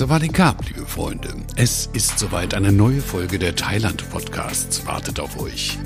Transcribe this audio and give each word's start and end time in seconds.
Sawadikap, 0.00 0.66
liebe 0.66 0.86
Freunde. 0.86 1.28
Es 1.56 1.90
ist 1.92 2.18
soweit 2.18 2.54
eine 2.54 2.72
neue 2.72 3.02
Folge 3.02 3.38
der 3.38 3.54
Thailand-Podcasts 3.54 4.86
wartet 4.86 5.20
auf 5.20 5.38
euch. 5.38 5.76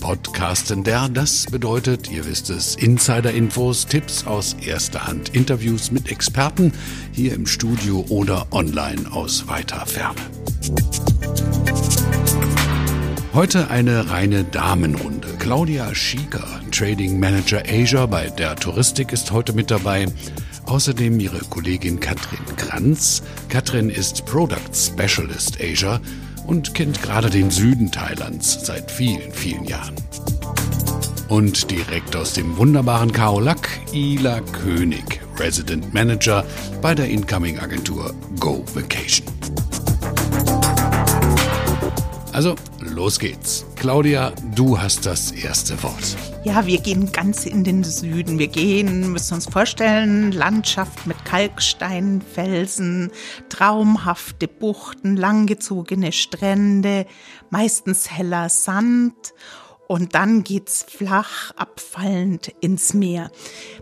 Podcasten 0.00 0.84
der, 0.84 1.10
das 1.10 1.44
bedeutet, 1.44 2.10
ihr 2.10 2.24
wisst 2.24 2.48
es, 2.48 2.76
Insider-Infos, 2.76 3.84
Tipps 3.84 4.26
aus 4.26 4.54
erster 4.54 5.06
Hand, 5.06 5.34
Interviews 5.34 5.90
mit 5.90 6.10
Experten 6.10 6.72
hier 7.12 7.34
im 7.34 7.46
Studio 7.46 8.06
oder 8.08 8.46
online 8.50 9.12
aus 9.12 9.46
weiter 9.48 9.84
Ferne. 9.84 10.22
Heute 13.34 13.68
eine 13.68 14.08
reine 14.08 14.44
Damenrunde. 14.44 15.28
Claudia 15.38 15.94
Schieker, 15.94 16.62
Trading 16.70 17.20
Manager 17.20 17.62
Asia 17.68 18.06
bei 18.06 18.30
der 18.30 18.56
Touristik, 18.56 19.12
ist 19.12 19.30
heute 19.30 19.52
mit 19.52 19.70
dabei. 19.70 20.06
Außerdem 20.68 21.18
ihre 21.18 21.38
Kollegin 21.48 21.98
Katrin 21.98 22.44
Kranz. 22.56 23.22
Katrin 23.48 23.88
ist 23.88 24.26
Product 24.26 24.74
Specialist 24.74 25.56
Asia 25.62 25.98
und 26.46 26.74
kennt 26.74 27.02
gerade 27.02 27.30
den 27.30 27.50
Süden 27.50 27.90
Thailands 27.90 28.66
seit 28.66 28.90
vielen, 28.90 29.32
vielen 29.32 29.64
Jahren. 29.64 29.94
Und 31.28 31.70
direkt 31.70 32.14
aus 32.14 32.34
dem 32.34 32.58
wunderbaren 32.58 33.12
Kaolak, 33.12 33.66
Ila 33.94 34.40
König, 34.62 35.20
Resident 35.38 35.94
Manager 35.94 36.44
bei 36.82 36.94
der 36.94 37.08
Incoming-Agentur 37.08 38.14
Go 38.38 38.62
Vacation. 38.74 39.26
Also, 42.32 42.56
los 42.98 43.20
geht's. 43.20 43.64
Claudia, 43.76 44.32
du 44.56 44.80
hast 44.80 45.06
das 45.06 45.30
erste 45.30 45.80
Wort. 45.84 46.16
Ja, 46.42 46.66
wir 46.66 46.80
gehen 46.80 47.12
ganz 47.12 47.46
in 47.46 47.62
den 47.62 47.84
Süden. 47.84 48.40
Wir 48.40 48.48
gehen, 48.48 49.12
müssen 49.12 49.34
uns 49.34 49.46
vorstellen, 49.46 50.32
Landschaft 50.32 51.06
mit 51.06 51.24
Kalkstein, 51.24 52.20
Felsen, 52.20 53.12
traumhafte 53.50 54.48
Buchten, 54.48 55.16
langgezogene 55.16 56.10
Strände, 56.10 57.06
meistens 57.50 58.10
heller 58.10 58.48
Sand 58.48 59.32
und 59.86 60.14
dann 60.14 60.44
geht's 60.44 60.84
flach 60.88 61.52
abfallend 61.56 62.52
ins 62.60 62.94
Meer. 62.94 63.30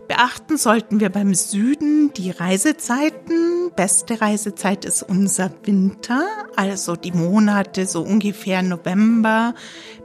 Beachten 0.07 0.57
sollten 0.57 0.99
wir 0.99 1.09
beim 1.09 1.33
Süden 1.33 2.13
die 2.13 2.31
Reisezeiten. 2.31 3.36
Beste 3.77 4.19
Reisezeit 4.19 4.85
ist 4.85 5.03
unser 5.03 5.51
Winter, 5.63 6.25
also 6.55 6.95
die 6.95 7.11
Monate 7.11 7.85
so 7.85 8.01
ungefähr 8.01 8.63
November 8.63 9.53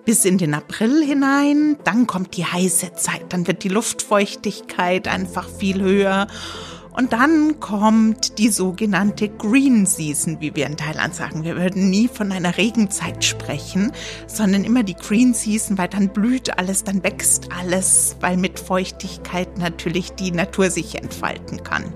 bis 0.04 0.26
in 0.26 0.36
den 0.36 0.52
April 0.52 1.02
hinein. 1.02 1.78
Dann 1.82 2.06
kommt 2.06 2.36
die 2.36 2.44
heiße 2.44 2.92
Zeit, 2.96 3.24
dann 3.30 3.46
wird 3.46 3.64
die 3.64 3.70
Luftfeuchtigkeit 3.70 5.08
einfach 5.08 5.48
viel 5.48 5.80
höher 5.80 6.26
und 6.94 7.14
dann 7.14 7.60
kommt 7.60 8.38
die 8.38 8.50
sogenannte 8.50 9.30
Green 9.30 9.86
Season, 9.86 10.42
wie 10.42 10.54
wir 10.54 10.66
in 10.66 10.76
Thailand 10.76 11.14
sagen. 11.14 11.42
Wir 11.42 11.56
würden 11.56 11.88
nie 11.88 12.08
von 12.08 12.30
einer 12.30 12.58
Regenzeit 12.58 13.24
sprechen, 13.24 13.90
sondern 14.26 14.64
immer 14.64 14.82
die 14.82 14.96
Green 14.96 15.32
Season, 15.32 15.78
weil 15.78 15.88
dann 15.88 16.10
blüht 16.10 16.58
alles, 16.58 16.84
dann 16.84 17.02
wächst 17.02 17.48
alles, 17.58 18.16
weil 18.20 18.36
mit 18.36 18.60
Feuchtigkeit 18.60 19.56
natürlich 19.56 20.12
die 20.12 20.30
Natur 20.30 20.68
sich 20.68 20.96
entfalten 20.96 21.62
kann. 21.64 21.94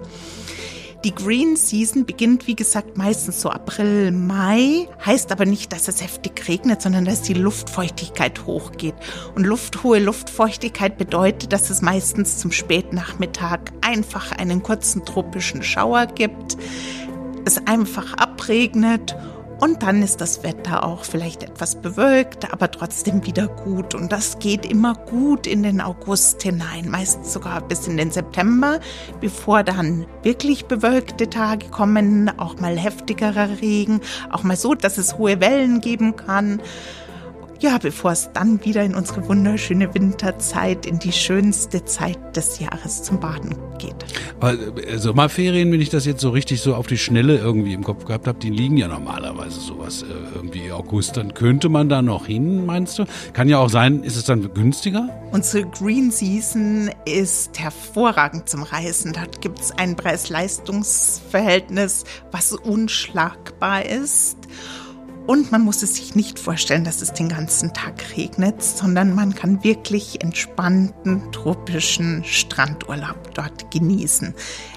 Die 1.04 1.14
Green 1.14 1.56
Season 1.56 2.04
beginnt, 2.04 2.46
wie 2.46 2.56
gesagt, 2.56 2.96
meistens 2.96 3.40
so 3.40 3.50
April, 3.50 4.10
Mai. 4.10 4.88
Heißt 5.04 5.30
aber 5.30 5.44
nicht, 5.44 5.72
dass 5.72 5.88
es 5.88 6.02
heftig 6.02 6.48
regnet, 6.48 6.82
sondern 6.82 7.04
dass 7.04 7.22
die 7.22 7.34
Luftfeuchtigkeit 7.34 8.46
hochgeht. 8.46 8.94
Und 9.34 9.44
lufthohe 9.44 9.98
Luftfeuchtigkeit 9.98 10.98
bedeutet, 10.98 11.52
dass 11.52 11.70
es 11.70 11.82
meistens 11.82 12.38
zum 12.38 12.50
Spätnachmittag 12.50 13.60
einfach 13.82 14.32
einen 14.32 14.62
kurzen 14.62 15.04
tropischen 15.04 15.62
Schauer 15.62 16.06
gibt, 16.06 16.56
es 17.44 17.64
einfach 17.66 18.14
abregnet 18.14 19.14
und 19.60 19.82
dann 19.82 20.02
ist 20.02 20.20
das 20.20 20.42
Wetter 20.42 20.84
auch 20.84 21.04
vielleicht 21.04 21.42
etwas 21.42 21.76
bewölkt, 21.76 22.52
aber 22.52 22.70
trotzdem 22.70 23.24
wieder 23.24 23.48
gut. 23.48 23.94
Und 23.94 24.12
das 24.12 24.38
geht 24.38 24.66
immer 24.66 24.94
gut 24.94 25.46
in 25.46 25.62
den 25.62 25.80
August 25.80 26.42
hinein, 26.42 26.90
meistens 26.90 27.32
sogar 27.32 27.62
bis 27.62 27.88
in 27.88 27.96
den 27.96 28.10
September, 28.10 28.80
bevor 29.20 29.62
dann 29.62 30.06
wirklich 30.22 30.66
bewölkte 30.66 31.30
Tage 31.30 31.68
kommen, 31.68 32.30
auch 32.38 32.58
mal 32.60 32.76
heftigerer 32.76 33.60
Regen, 33.60 34.00
auch 34.30 34.42
mal 34.42 34.56
so, 34.56 34.74
dass 34.74 34.98
es 34.98 35.16
hohe 35.16 35.40
Wellen 35.40 35.80
geben 35.80 36.16
kann 36.16 36.60
ja, 37.60 37.78
bevor 37.78 38.12
es 38.12 38.30
dann 38.32 38.64
wieder 38.64 38.82
in 38.82 38.94
unsere 38.94 39.26
wunderschöne 39.28 39.94
Winterzeit, 39.94 40.86
in 40.86 40.98
die 40.98 41.12
schönste 41.12 41.84
Zeit 41.84 42.36
des 42.36 42.58
Jahres 42.58 43.02
zum 43.02 43.20
Baden 43.20 43.54
geht. 43.78 43.94
Aber 44.40 44.52
äh, 44.52 44.98
Sommerferien, 44.98 45.70
wenn 45.72 45.80
ich 45.80 45.90
das 45.90 46.04
jetzt 46.04 46.20
so 46.20 46.30
richtig 46.30 46.60
so 46.60 46.74
auf 46.74 46.86
die 46.86 46.98
Schnelle 46.98 47.38
irgendwie 47.38 47.72
im 47.72 47.84
Kopf 47.84 48.04
gehabt 48.04 48.26
habe, 48.26 48.38
die 48.38 48.50
liegen 48.50 48.76
ja 48.76 48.88
normalerweise 48.88 49.60
sowas 49.60 50.02
äh, 50.02 50.06
irgendwie 50.34 50.72
August. 50.72 51.16
Dann 51.16 51.34
könnte 51.34 51.68
man 51.68 51.88
da 51.88 52.02
noch 52.02 52.26
hin, 52.26 52.66
meinst 52.66 52.98
du? 52.98 53.04
Kann 53.32 53.48
ja 53.48 53.58
auch 53.58 53.70
sein, 53.70 54.02
ist 54.02 54.16
es 54.16 54.24
dann 54.24 54.52
günstiger? 54.52 55.08
Unsere 55.32 55.66
Green 55.66 56.10
Season 56.10 56.90
ist 57.04 57.58
hervorragend 57.58 58.48
zum 58.48 58.62
Reisen. 58.62 59.12
Dort 59.12 59.40
gibt 59.40 59.60
es 59.60 59.72
ein 59.72 59.96
Preis-Leistungs-Verhältnis, 59.96 62.04
was 62.30 62.52
unschlagbar 62.52 63.86
ist. 63.86 64.36
Und 65.26 65.50
man 65.50 65.62
muss 65.62 65.82
es 65.82 65.96
sich 65.96 66.14
nicht 66.14 66.38
vorstellen, 66.38 66.84
dass 66.84 67.02
es 67.02 67.12
den 67.12 67.28
ganzen 67.28 67.72
Tag 67.72 68.16
regnet, 68.16 68.62
sondern 68.62 69.12
man 69.12 69.34
kann 69.34 69.64
wirklich 69.64 70.22
entspannten 70.22 71.32
tropischen 71.32 72.22
Strandurlaub 72.24 73.34
dort 73.34 73.70
genießen. 73.72 74.34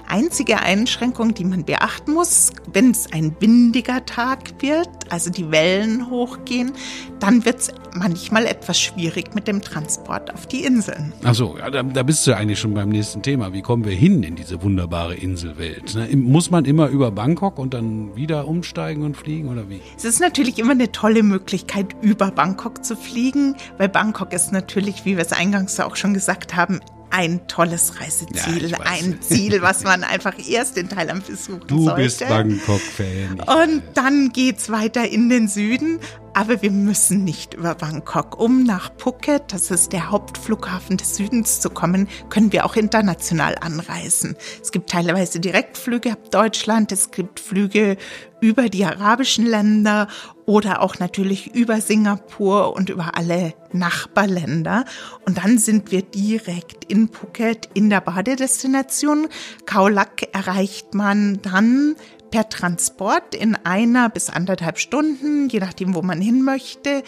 Einzige 0.10 0.60
Einschränkung, 0.60 1.36
die 1.36 1.46
man 1.46 1.66
beachten 1.66 2.14
muss, 2.14 2.52
wenn 2.74 2.90
es 2.90 3.14
ein 3.14 3.36
windiger 3.40 4.06
Tag 4.06 4.40
wird, 4.60 4.90
also 5.10 5.30
die 5.30 5.52
Wellen 5.52 6.10
hochgehen, 6.10 6.72
dann 7.20 7.46
wird 7.46 7.60
es 7.60 7.72
manchmal 7.96 8.48
etwas 8.48 8.80
schwierig 8.80 9.36
mit 9.36 9.48
dem 9.48 9.62
Transport 9.62 10.34
auf 10.34 10.48
die 10.48 10.64
Inseln. 10.64 11.14
Ach 11.24 11.36
so, 11.36 11.58
ja, 11.60 11.70
da, 11.70 11.84
da, 11.84 12.02
bist 12.02 12.26
du 12.26 12.32
ja 12.32 12.38
eigentlich 12.38 12.60
schon 12.60 12.74
beim 12.74 12.90
nächsten 12.90 13.22
Thema. 13.22 13.54
Wie 13.54 13.62
kommen 13.62 13.86
wir 13.86 13.94
hin 13.94 14.24
in 14.24 14.36
diese 14.36 14.64
wunderbare 14.64 15.14
Inselwelt? 15.14 15.94
Ne? 15.94 16.16
Muss 16.16 16.50
man 16.50 16.66
immer 16.66 16.88
über 16.88 17.12
Bangkok 17.12 17.60
und 17.60 17.76
dann 17.76 18.16
wieder 18.16 18.48
umsteigen 18.48 19.04
und 19.04 19.16
fliegen 19.16 19.50
oder 19.50 19.70
wie? 19.70 19.80
Es 19.96 20.06
ist 20.06 20.20
natürlich 20.20 20.58
immer 20.58 20.72
eine 20.72 20.92
tolle 20.92 21.22
Möglichkeit, 21.22 21.96
über 22.02 22.32
Bangkok 22.32 22.84
zu 22.84 22.96
fliegen, 22.96 23.56
weil 23.78 23.90
Bangkok 23.90 24.34
ist 24.34 24.52
natürlich, 24.52 25.06
wie 25.06 25.18
wir 25.18 25.24
es 25.24 25.34
eingangs 25.34 25.80
auch 25.80 25.96
schon 25.96 26.16
gesagt 26.16 26.56
haben, 26.56 26.80
ein 27.12 27.48
tolles 27.48 28.00
Reiseziel, 28.00 28.72
ja, 28.72 28.80
ein 28.82 29.22
Ziel, 29.22 29.62
was 29.62 29.84
man 29.84 30.04
einfach 30.04 30.34
erst 30.48 30.78
in 30.78 30.90
Thailand 30.90 31.26
besuchen 31.26 31.64
du 31.68 31.86
sollte. 31.86 31.96
Du 31.96 32.04
bist 32.04 32.20
Bangkok-Fan. 32.20 33.40
Und 33.40 33.84
dann 33.96 34.30
geht's 34.32 34.70
weiter 34.70 35.08
in 35.08 35.30
den 35.30 35.48
Süden. 35.48 36.00
Aber 36.40 36.62
wir 36.62 36.72
müssen 36.72 37.26
nicht 37.26 37.54
über 37.54 37.76
Bangkok. 37.76 38.40
Um 38.40 38.64
nach 38.64 38.94
Phuket, 38.98 39.52
das 39.52 39.72
ist 39.72 39.92
der 39.92 40.10
Hauptflughafen 40.10 40.96
des 40.96 41.18
Südens, 41.18 41.60
zu 41.60 41.70
kommen, 41.70 42.08
können 42.30 42.54
wir 42.54 42.66
auch 42.66 42.78
international 42.78 43.58
anreisen. 43.60 44.38
Es 44.62 44.72
gibt 44.72 44.90
teilweise 44.90 45.42
Direktflüge 45.42 46.14
ab 46.14 46.32
Deutschland, 46.32 46.94
es 46.94 47.12
gibt 47.12 47.42
Flüge 47.42 47.98
über 48.40 48.70
die 48.70 48.86
arabischen 48.86 49.46
Länder 49.46 50.08
oder 50.46 50.82
auch 50.82 50.98
natürlich 51.00 51.54
über 51.56 51.82
Singapur 51.82 52.74
und 52.74 52.90
über 52.90 53.18
alle 53.18 53.54
Nachbarländer. 53.74 54.86
Und 55.26 55.40
dann 55.40 55.58
sind 55.58 55.92
wir 55.92 56.04
direkt 56.04 56.86
in 56.86 57.10
Phuket 57.10 57.68
in 57.74 57.90
der 57.90 58.00
Badedestination. 58.00 59.28
Kaolak 59.66 60.34
erreicht 60.34 60.94
man 60.94 61.42
dann 61.42 61.98
per 62.32 62.50
Transport 62.50 63.36
in 63.36 63.56
einer 63.56 64.10
bis 64.10 64.30
anderthalb 64.30 64.80
Stunden, 64.80 65.50
je 65.50 65.60
nachdem, 65.60 65.96
wo 65.96 66.02
man 66.02 66.22
hin 66.22 66.44
möchte. 66.44 67.04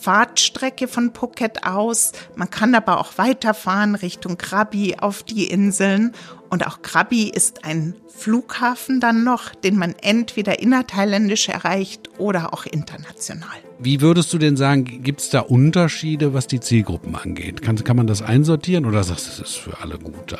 Fahrtstrecke 0.00 0.88
von 0.88 1.14
Phuket 1.14 1.64
aus. 1.64 2.12
Man 2.34 2.50
kann 2.50 2.74
aber 2.74 2.98
auch 2.98 3.18
weiterfahren 3.18 3.94
Richtung 3.94 4.36
Krabi 4.36 4.96
auf 4.98 5.22
die 5.22 5.46
Inseln. 5.46 6.12
Und 6.50 6.66
auch 6.66 6.82
Krabi 6.82 7.30
ist 7.30 7.64
ein 7.64 7.94
Flughafen 8.08 9.00
dann 9.00 9.24
noch, 9.24 9.54
den 9.54 9.76
man 9.76 9.94
entweder 10.00 10.60
innerthailändisch 10.60 11.48
erreicht 11.48 12.10
oder 12.18 12.52
auch 12.52 12.66
international. 12.66 13.56
Wie 13.78 14.00
würdest 14.00 14.32
du 14.32 14.38
denn 14.38 14.56
sagen, 14.56 15.02
gibt 15.02 15.22
es 15.22 15.30
da 15.30 15.40
Unterschiede, 15.40 16.34
was 16.34 16.46
die 16.46 16.60
Zielgruppen 16.60 17.16
angeht? 17.16 17.62
Kann, 17.62 17.82
kann 17.82 17.96
man 17.96 18.06
das 18.06 18.22
einsortieren 18.22 18.84
oder 18.86 19.02
sagst 19.02 19.26
du, 19.26 19.30
es 19.42 19.50
ist 19.50 19.56
für 19.56 19.80
alle 19.80 19.98
gut 19.98 20.32
da? 20.32 20.38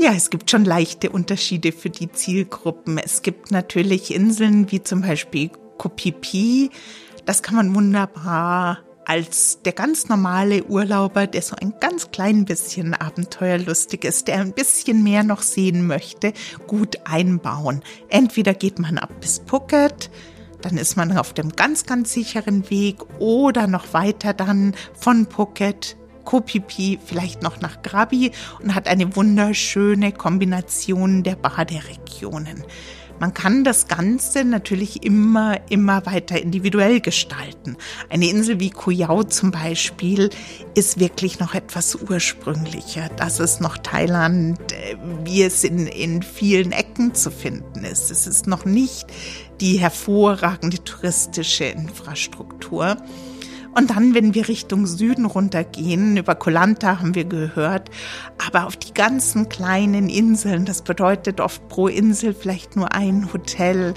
Ja, 0.00 0.12
es 0.12 0.30
gibt 0.30 0.48
schon 0.48 0.64
leichte 0.64 1.10
Unterschiede 1.10 1.72
für 1.72 1.90
die 1.90 2.12
Zielgruppen. 2.12 2.98
Es 2.98 3.22
gibt 3.22 3.50
natürlich 3.50 4.14
Inseln 4.14 4.70
wie 4.70 4.80
zum 4.80 5.00
Beispiel 5.00 5.50
Kopipi. 5.76 6.70
Das 7.24 7.42
kann 7.42 7.56
man 7.56 7.74
wunderbar 7.74 8.78
als 9.06 9.60
der 9.64 9.72
ganz 9.72 10.08
normale 10.08 10.62
Urlauber, 10.62 11.26
der 11.26 11.42
so 11.42 11.56
ein 11.56 11.74
ganz 11.80 12.12
klein 12.12 12.44
bisschen 12.44 12.94
abenteuerlustig 12.94 14.04
ist, 14.04 14.28
der 14.28 14.36
ein 14.36 14.52
bisschen 14.52 15.02
mehr 15.02 15.24
noch 15.24 15.42
sehen 15.42 15.88
möchte, 15.88 16.32
gut 16.68 17.00
einbauen. 17.02 17.82
Entweder 18.08 18.54
geht 18.54 18.78
man 18.78 18.98
ab 18.98 19.10
bis 19.20 19.42
Phuket, 19.46 20.10
dann 20.62 20.76
ist 20.76 20.96
man 20.96 21.18
auf 21.18 21.32
dem 21.32 21.56
ganz, 21.56 21.86
ganz 21.86 22.12
sicheren 22.12 22.70
Weg 22.70 22.98
oder 23.18 23.66
noch 23.66 23.94
weiter 23.94 24.32
dann 24.32 24.76
von 24.94 25.28
Phuket 25.28 25.96
Phi 26.46 26.98
vielleicht 27.04 27.42
noch 27.42 27.60
nach 27.60 27.82
Krabi 27.82 28.32
und 28.62 28.74
hat 28.74 28.88
eine 28.88 29.16
wunderschöne 29.16 30.12
Kombination 30.12 31.22
der 31.22 31.36
Baderegionen. 31.36 32.64
Man 33.20 33.34
kann 33.34 33.64
das 33.64 33.88
Ganze 33.88 34.44
natürlich 34.44 35.04
immer, 35.04 35.58
immer 35.70 36.06
weiter 36.06 36.40
individuell 36.40 37.00
gestalten. 37.00 37.76
Eine 38.08 38.28
Insel 38.28 38.60
wie 38.60 38.70
Kuyao 38.70 39.24
zum 39.24 39.50
Beispiel 39.50 40.30
ist 40.74 41.00
wirklich 41.00 41.40
noch 41.40 41.54
etwas 41.54 41.96
ursprünglicher. 41.96 43.10
Das 43.16 43.40
ist 43.40 43.60
noch 43.60 43.76
Thailand, 43.76 44.72
äh, 44.72 44.96
wie 45.24 45.42
es 45.42 45.64
in, 45.64 45.88
in 45.88 46.22
vielen 46.22 46.70
Ecken 46.70 47.14
zu 47.14 47.32
finden 47.32 47.84
ist. 47.84 48.12
Es 48.12 48.28
ist 48.28 48.46
noch 48.46 48.64
nicht 48.64 49.06
die 49.60 49.78
hervorragende 49.78 50.82
touristische 50.84 51.64
Infrastruktur. 51.64 52.98
Und 53.74 53.90
dann, 53.90 54.14
wenn 54.14 54.34
wir 54.34 54.48
Richtung 54.48 54.86
Süden 54.86 55.24
runtergehen, 55.24 56.16
über 56.16 56.34
Kolanta 56.34 57.00
haben 57.00 57.14
wir 57.14 57.24
gehört, 57.24 57.90
aber 58.46 58.66
auf 58.66 58.76
die 58.76 58.94
ganzen 58.94 59.48
kleinen 59.48 60.08
Inseln, 60.08 60.64
das 60.64 60.82
bedeutet 60.82 61.40
oft 61.40 61.68
pro 61.68 61.88
Insel 61.88 62.34
vielleicht 62.34 62.76
nur 62.76 62.92
ein 62.92 63.32
Hotel, 63.32 63.94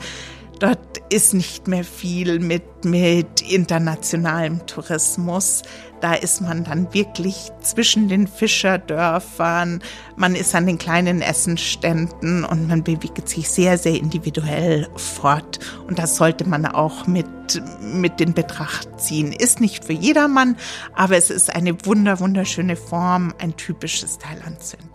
Dort 0.62 1.00
ist 1.10 1.34
nicht 1.34 1.68
mehr 1.68 1.84
viel 1.84 2.38
mit, 2.38 2.86
mit 2.86 3.42
internationalem 3.42 4.64
Tourismus. 4.68 5.64
Da 6.02 6.14
ist 6.14 6.40
man 6.40 6.64
dann 6.64 6.94
wirklich 6.94 7.50
zwischen 7.62 8.10
den 8.10 8.28
Fischerdörfern, 8.28 9.82
man 10.18 10.36
ist 10.36 10.54
an 10.54 10.68
den 10.68 10.78
kleinen 10.78 11.24
Essenständen 11.24 12.46
und 12.46 12.68
man 12.68 12.84
bewegt 12.84 13.28
sich 13.28 13.50
sehr, 13.50 13.80
sehr 13.80 13.96
individuell 13.96 14.88
fort. 14.98 15.58
Und 15.88 15.98
das 15.98 16.18
sollte 16.18 16.48
man 16.48 16.68
auch 16.68 17.08
mit, 17.08 17.26
mit 17.82 18.22
in 18.22 18.36
Betracht 18.36 19.02
ziehen. 19.02 19.34
Ist 19.34 19.62
nicht 19.62 19.84
für 19.84 19.94
jedermann, 19.94 20.58
aber 20.94 21.18
es 21.18 21.32
ist 21.32 21.56
eine 21.56 21.88
wunder, 21.88 22.20
wunderschöne 22.20 22.76
Form, 22.76 23.34
ein 23.40 23.58
typisches 23.58 24.20
Thailand 24.20 24.62
zu 24.62 24.78
entdecken. 24.78 24.91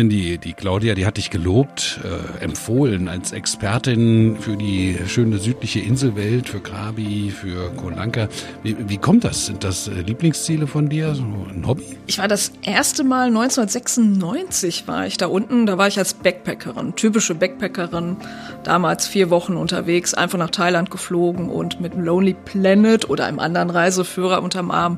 Katrin, 0.00 0.08
die, 0.08 0.38
die 0.38 0.54
Claudia, 0.54 0.94
die 0.94 1.04
hat 1.04 1.18
dich 1.18 1.28
gelobt, 1.28 2.00
äh, 2.02 2.42
empfohlen 2.42 3.06
als 3.06 3.32
Expertin 3.32 4.38
für 4.40 4.56
die 4.56 4.96
schöne 5.06 5.36
südliche 5.36 5.80
Inselwelt, 5.80 6.48
für 6.48 6.60
Krabi, 6.60 7.30
für 7.30 7.70
Koh 7.76 7.90
Lanka. 7.90 8.28
Wie, 8.62 8.76
wie 8.88 8.96
kommt 8.96 9.24
das? 9.24 9.44
Sind 9.44 9.62
das 9.62 9.88
äh, 9.88 10.00
Lieblingsziele 10.00 10.66
von 10.66 10.88
dir? 10.88 11.14
So 11.14 11.22
ein 11.22 11.64
Hobby? 11.66 11.84
Ich 12.06 12.18
war 12.18 12.28
das 12.28 12.50
erste 12.62 13.04
Mal 13.04 13.26
1996 13.26 14.88
war 14.88 15.06
ich 15.06 15.18
da 15.18 15.26
unten. 15.26 15.66
Da 15.66 15.76
war 15.76 15.88
ich 15.88 15.98
als 15.98 16.14
Backpackerin, 16.14 16.96
typische 16.96 17.34
Backpackerin, 17.34 18.16
damals 18.64 19.06
vier 19.06 19.28
Wochen 19.28 19.54
unterwegs, 19.54 20.14
einfach 20.14 20.38
nach 20.38 20.50
Thailand 20.50 20.90
geflogen 20.90 21.50
und 21.50 21.82
mit 21.82 21.92
dem 21.92 22.04
Lonely 22.04 22.36
Planet 22.46 23.10
oder 23.10 23.26
einem 23.26 23.38
anderen 23.38 23.68
Reiseführer 23.68 24.42
unterm 24.42 24.70
Arm 24.70 24.96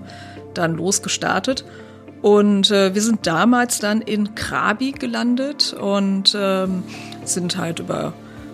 dann 0.55 0.77
losgestartet. 0.77 1.65
Und 2.23 2.71
äh, 2.71 2.95
wir 2.95 3.03
sind 3.03 3.27
damals 3.27 3.81
dann 3.81 4.01
in 4.01 4.35
Krabi 4.37 4.93
gelandet 4.93 5.75
und 5.75 6.37
ähm, 6.39 6.85
sind 7.25 7.59
halt 7.59 7.81
über 7.81 8.13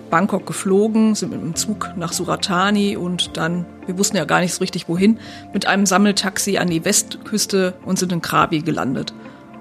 Bangkok 0.08 0.46
geflogen, 0.46 1.14
sind 1.14 1.32
mit 1.32 1.42
dem 1.42 1.54
Zug 1.54 1.90
nach 1.96 2.14
Suratani 2.14 2.96
und 2.96 3.36
dann, 3.36 3.66
wir 3.84 3.98
wussten 3.98 4.16
ja 4.16 4.24
gar 4.24 4.40
nicht 4.40 4.54
so 4.54 4.60
richtig 4.60 4.88
wohin, 4.88 5.18
mit 5.52 5.66
einem 5.66 5.84
Sammeltaxi 5.84 6.56
an 6.56 6.68
die 6.68 6.84
Westküste 6.84 7.74
und 7.84 7.98
sind 7.98 8.12
in 8.12 8.22
Krabi 8.22 8.60
gelandet. 8.60 9.12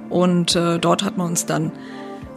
Und 0.09 0.55
äh, 0.55 0.79
dort 0.79 1.03
hat 1.03 1.17
man 1.17 1.27
uns 1.27 1.45
dann 1.45 1.73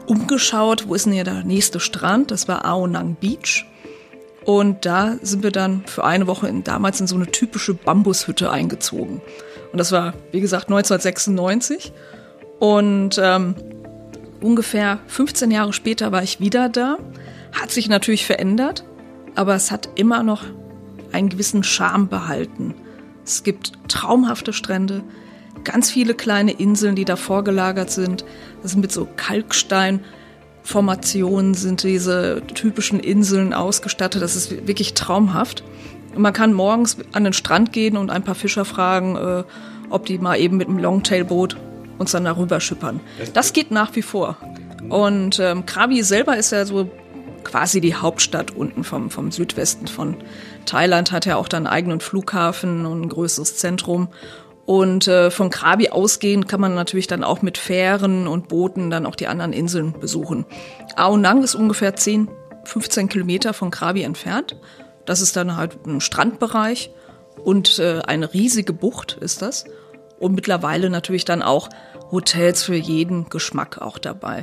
umgeschaut, 0.07 0.89
wo 0.89 0.95
ist 0.95 1.07
denn 1.07 1.13
hier 1.13 1.25
der 1.25 1.45
nächste 1.45 1.79
Strand? 1.79 2.33
Das 2.33 2.49
war 2.49 2.65
Aonang 2.65 3.15
Beach. 3.15 3.67
Und 4.45 4.87
da 4.87 5.17
sind 5.23 5.45
wir 5.45 5.53
dann 5.53 5.85
für 5.87 6.03
eine 6.03 6.27
Woche 6.27 6.49
in, 6.49 6.65
damals 6.65 7.01
in 7.01 7.07
so 7.07 7.15
eine 7.15 7.27
typische 7.27 7.75
Bambushütte 7.75 8.51
eingezogen. 8.51 9.21
Und 9.73 9.79
das 9.79 9.93
war, 9.93 10.15
wie 10.33 10.41
gesagt, 10.41 10.69
1996. 10.69 11.93
Und 12.59 13.21
ähm, 13.23 13.55
ungefähr 14.41 14.99
15 15.07 15.51
Jahre 15.51 15.73
später 15.73 16.13
war 16.13 16.23
ich 16.23 16.41
wieder 16.41 16.69
da. 16.69 16.99
Hat 17.53 17.71
sich 17.71 17.89
natürlich 17.89 18.27
verändert, 18.27 18.85
aber 19.35 19.55
es 19.55 19.71
hat 19.71 19.89
immer 19.97 20.23
noch 20.23 20.45
einen 21.13 21.29
gewissen 21.29 21.65
Charme 21.65 22.09
behalten. 22.09 22.75
Es 23.25 23.43
gibt 23.43 23.73
traumhafte 23.89 24.53
Strände, 24.53 25.03
ganz 25.65 25.91
viele 25.91 26.15
kleine 26.15 26.53
Inseln, 26.53 26.95
die 26.97 27.05
davor 27.05 27.45
gelagert 27.45 27.91
sind. 27.91 28.25
Das 28.63 28.73
sind 28.73 28.81
mit 28.81 28.93
so 28.93 29.07
Kalksteinformationen, 29.17 31.53
sind 31.55 31.83
diese 31.83 32.43
typischen 32.55 33.01
Inseln 33.01 33.53
ausgestattet. 33.53 34.23
Das 34.23 34.37
ist 34.37 34.67
wirklich 34.67 34.95
traumhaft. 34.95 35.65
Man 36.17 36.33
kann 36.33 36.53
morgens 36.53 36.97
an 37.13 37.25
den 37.25 37.33
Strand 37.33 37.73
gehen 37.73 37.97
und 37.97 38.11
ein 38.11 38.25
paar 38.25 38.35
Fischer 38.35 38.65
fragen, 38.65 39.17
äh, 39.17 39.45
ob 39.91 40.07
die 40.07 40.19
mal 40.19 40.37
eben 40.39 40.57
mit 40.57 40.69
einem 40.69 40.79
Longtailboot 40.79 41.57
uns 41.99 42.13
dann 42.13 42.25
darüber 42.25 42.61
schippern. 42.61 43.01
Das 43.35 43.53
geht 43.53 43.71
nach 43.71 43.95
wie 43.95 44.03
vor. 44.03 44.37
Und 44.89 45.39
ähm, 45.39 45.67
Krabi 45.67 46.03
selber 46.03 46.37
ist 46.37 46.53
ja 46.53 46.65
so 46.65 46.91
quasi 47.45 47.81
die 47.81 47.95
Hauptstadt 47.95 48.51
unten 48.53 48.85
vom, 48.85 49.11
vom 49.11 49.31
Südwesten 49.31 49.87
von 49.87 50.17
Thailand, 50.67 51.13
hat 51.13 51.27
ja 51.27 51.37
auch 51.37 51.49
dann 51.49 51.67
einen 51.67 51.75
eigenen 51.75 52.01
Flughafen 52.01 52.87
und 52.87 53.03
ein 53.03 53.09
größeres 53.09 53.57
Zentrum. 53.57 54.09
Und 54.67 55.09
äh, 55.09 55.31
von 55.31 55.51
Krabi 55.51 55.91
ausgehend 55.91 56.47
kann 56.47 56.61
man 56.61 56.75
natürlich 56.75 57.07
dann 57.07 57.25
auch 57.25 57.43
mit 57.43 57.59
Fähren 57.59 58.29
und 58.29 58.49
Booten 58.49 58.91
dann 58.91 59.05
auch 59.05 59.17
die 59.17 59.27
anderen 59.27 59.53
Inseln 59.53 59.99
besuchen. 59.99 60.47
Aonang 60.97 61.43
ist 61.43 61.55
ungefähr 61.55 61.97
10, 61.97 62.29
15 62.65 63.09
Kilometer 63.09 63.53
von 63.53 63.71
Krabi 63.71 64.03
entfernt. 64.03 64.57
Das 65.11 65.21
ist 65.21 65.35
dann 65.35 65.57
halt 65.57 65.85
ein 65.89 66.01
Strandbereich 66.01 66.93
und 67.43 67.81
äh, 67.81 67.99
eine 68.07 68.33
riesige 68.33 68.73
Bucht 68.73 69.19
ist 69.21 69.43
das. 69.43 69.65
Und 70.21 70.37
mittlerweile 70.37 70.89
natürlich 70.89 71.25
dann 71.25 71.43
auch 71.43 71.69
Hotels 72.13 72.63
für 72.63 72.77
jeden 72.77 73.29
Geschmack 73.29 73.83
auch 73.83 73.99
dabei. 73.99 74.43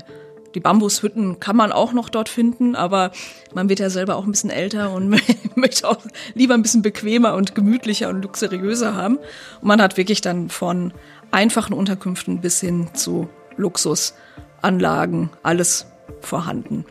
Die 0.55 0.59
Bambushütten 0.59 1.39
kann 1.39 1.55
man 1.55 1.71
auch 1.71 1.93
noch 1.93 2.09
dort 2.09 2.27
finden, 2.27 2.75
aber 2.75 3.11
man 3.53 3.69
wird 3.69 3.79
ja 3.79 3.89
selber 3.89 4.17
auch 4.17 4.25
ein 4.25 4.31
bisschen 4.31 4.49
älter 4.49 4.91
und 4.91 5.07
möchte 5.55 5.87
auch 5.87 5.99
lieber 6.33 6.53
ein 6.53 6.63
bisschen 6.63 6.81
bequemer 6.81 7.35
und 7.35 7.55
gemütlicher 7.55 8.09
und 8.09 8.21
luxuriöser 8.21 8.93
haben. 8.93 9.19
Und 9.61 9.67
man 9.69 9.81
hat 9.81 9.95
wirklich 9.95 10.19
dann 10.19 10.49
von 10.49 10.91
einfachen 11.31 11.71
Unterkünften 11.71 12.41
bis 12.41 12.59
hin 12.59 12.89
zu 12.93 13.29
Luxusanlagen 13.55 15.29
alles 15.43 15.85
vorhanden. 16.19 16.83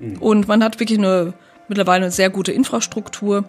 Mhm. 0.00 0.16
Und 0.16 0.48
man 0.48 0.64
hat 0.64 0.80
wirklich 0.80 0.98
eine 0.98 1.34
mittlerweile 1.68 2.04
eine 2.04 2.12
sehr 2.12 2.30
gute 2.30 2.52
Infrastruktur 2.52 3.44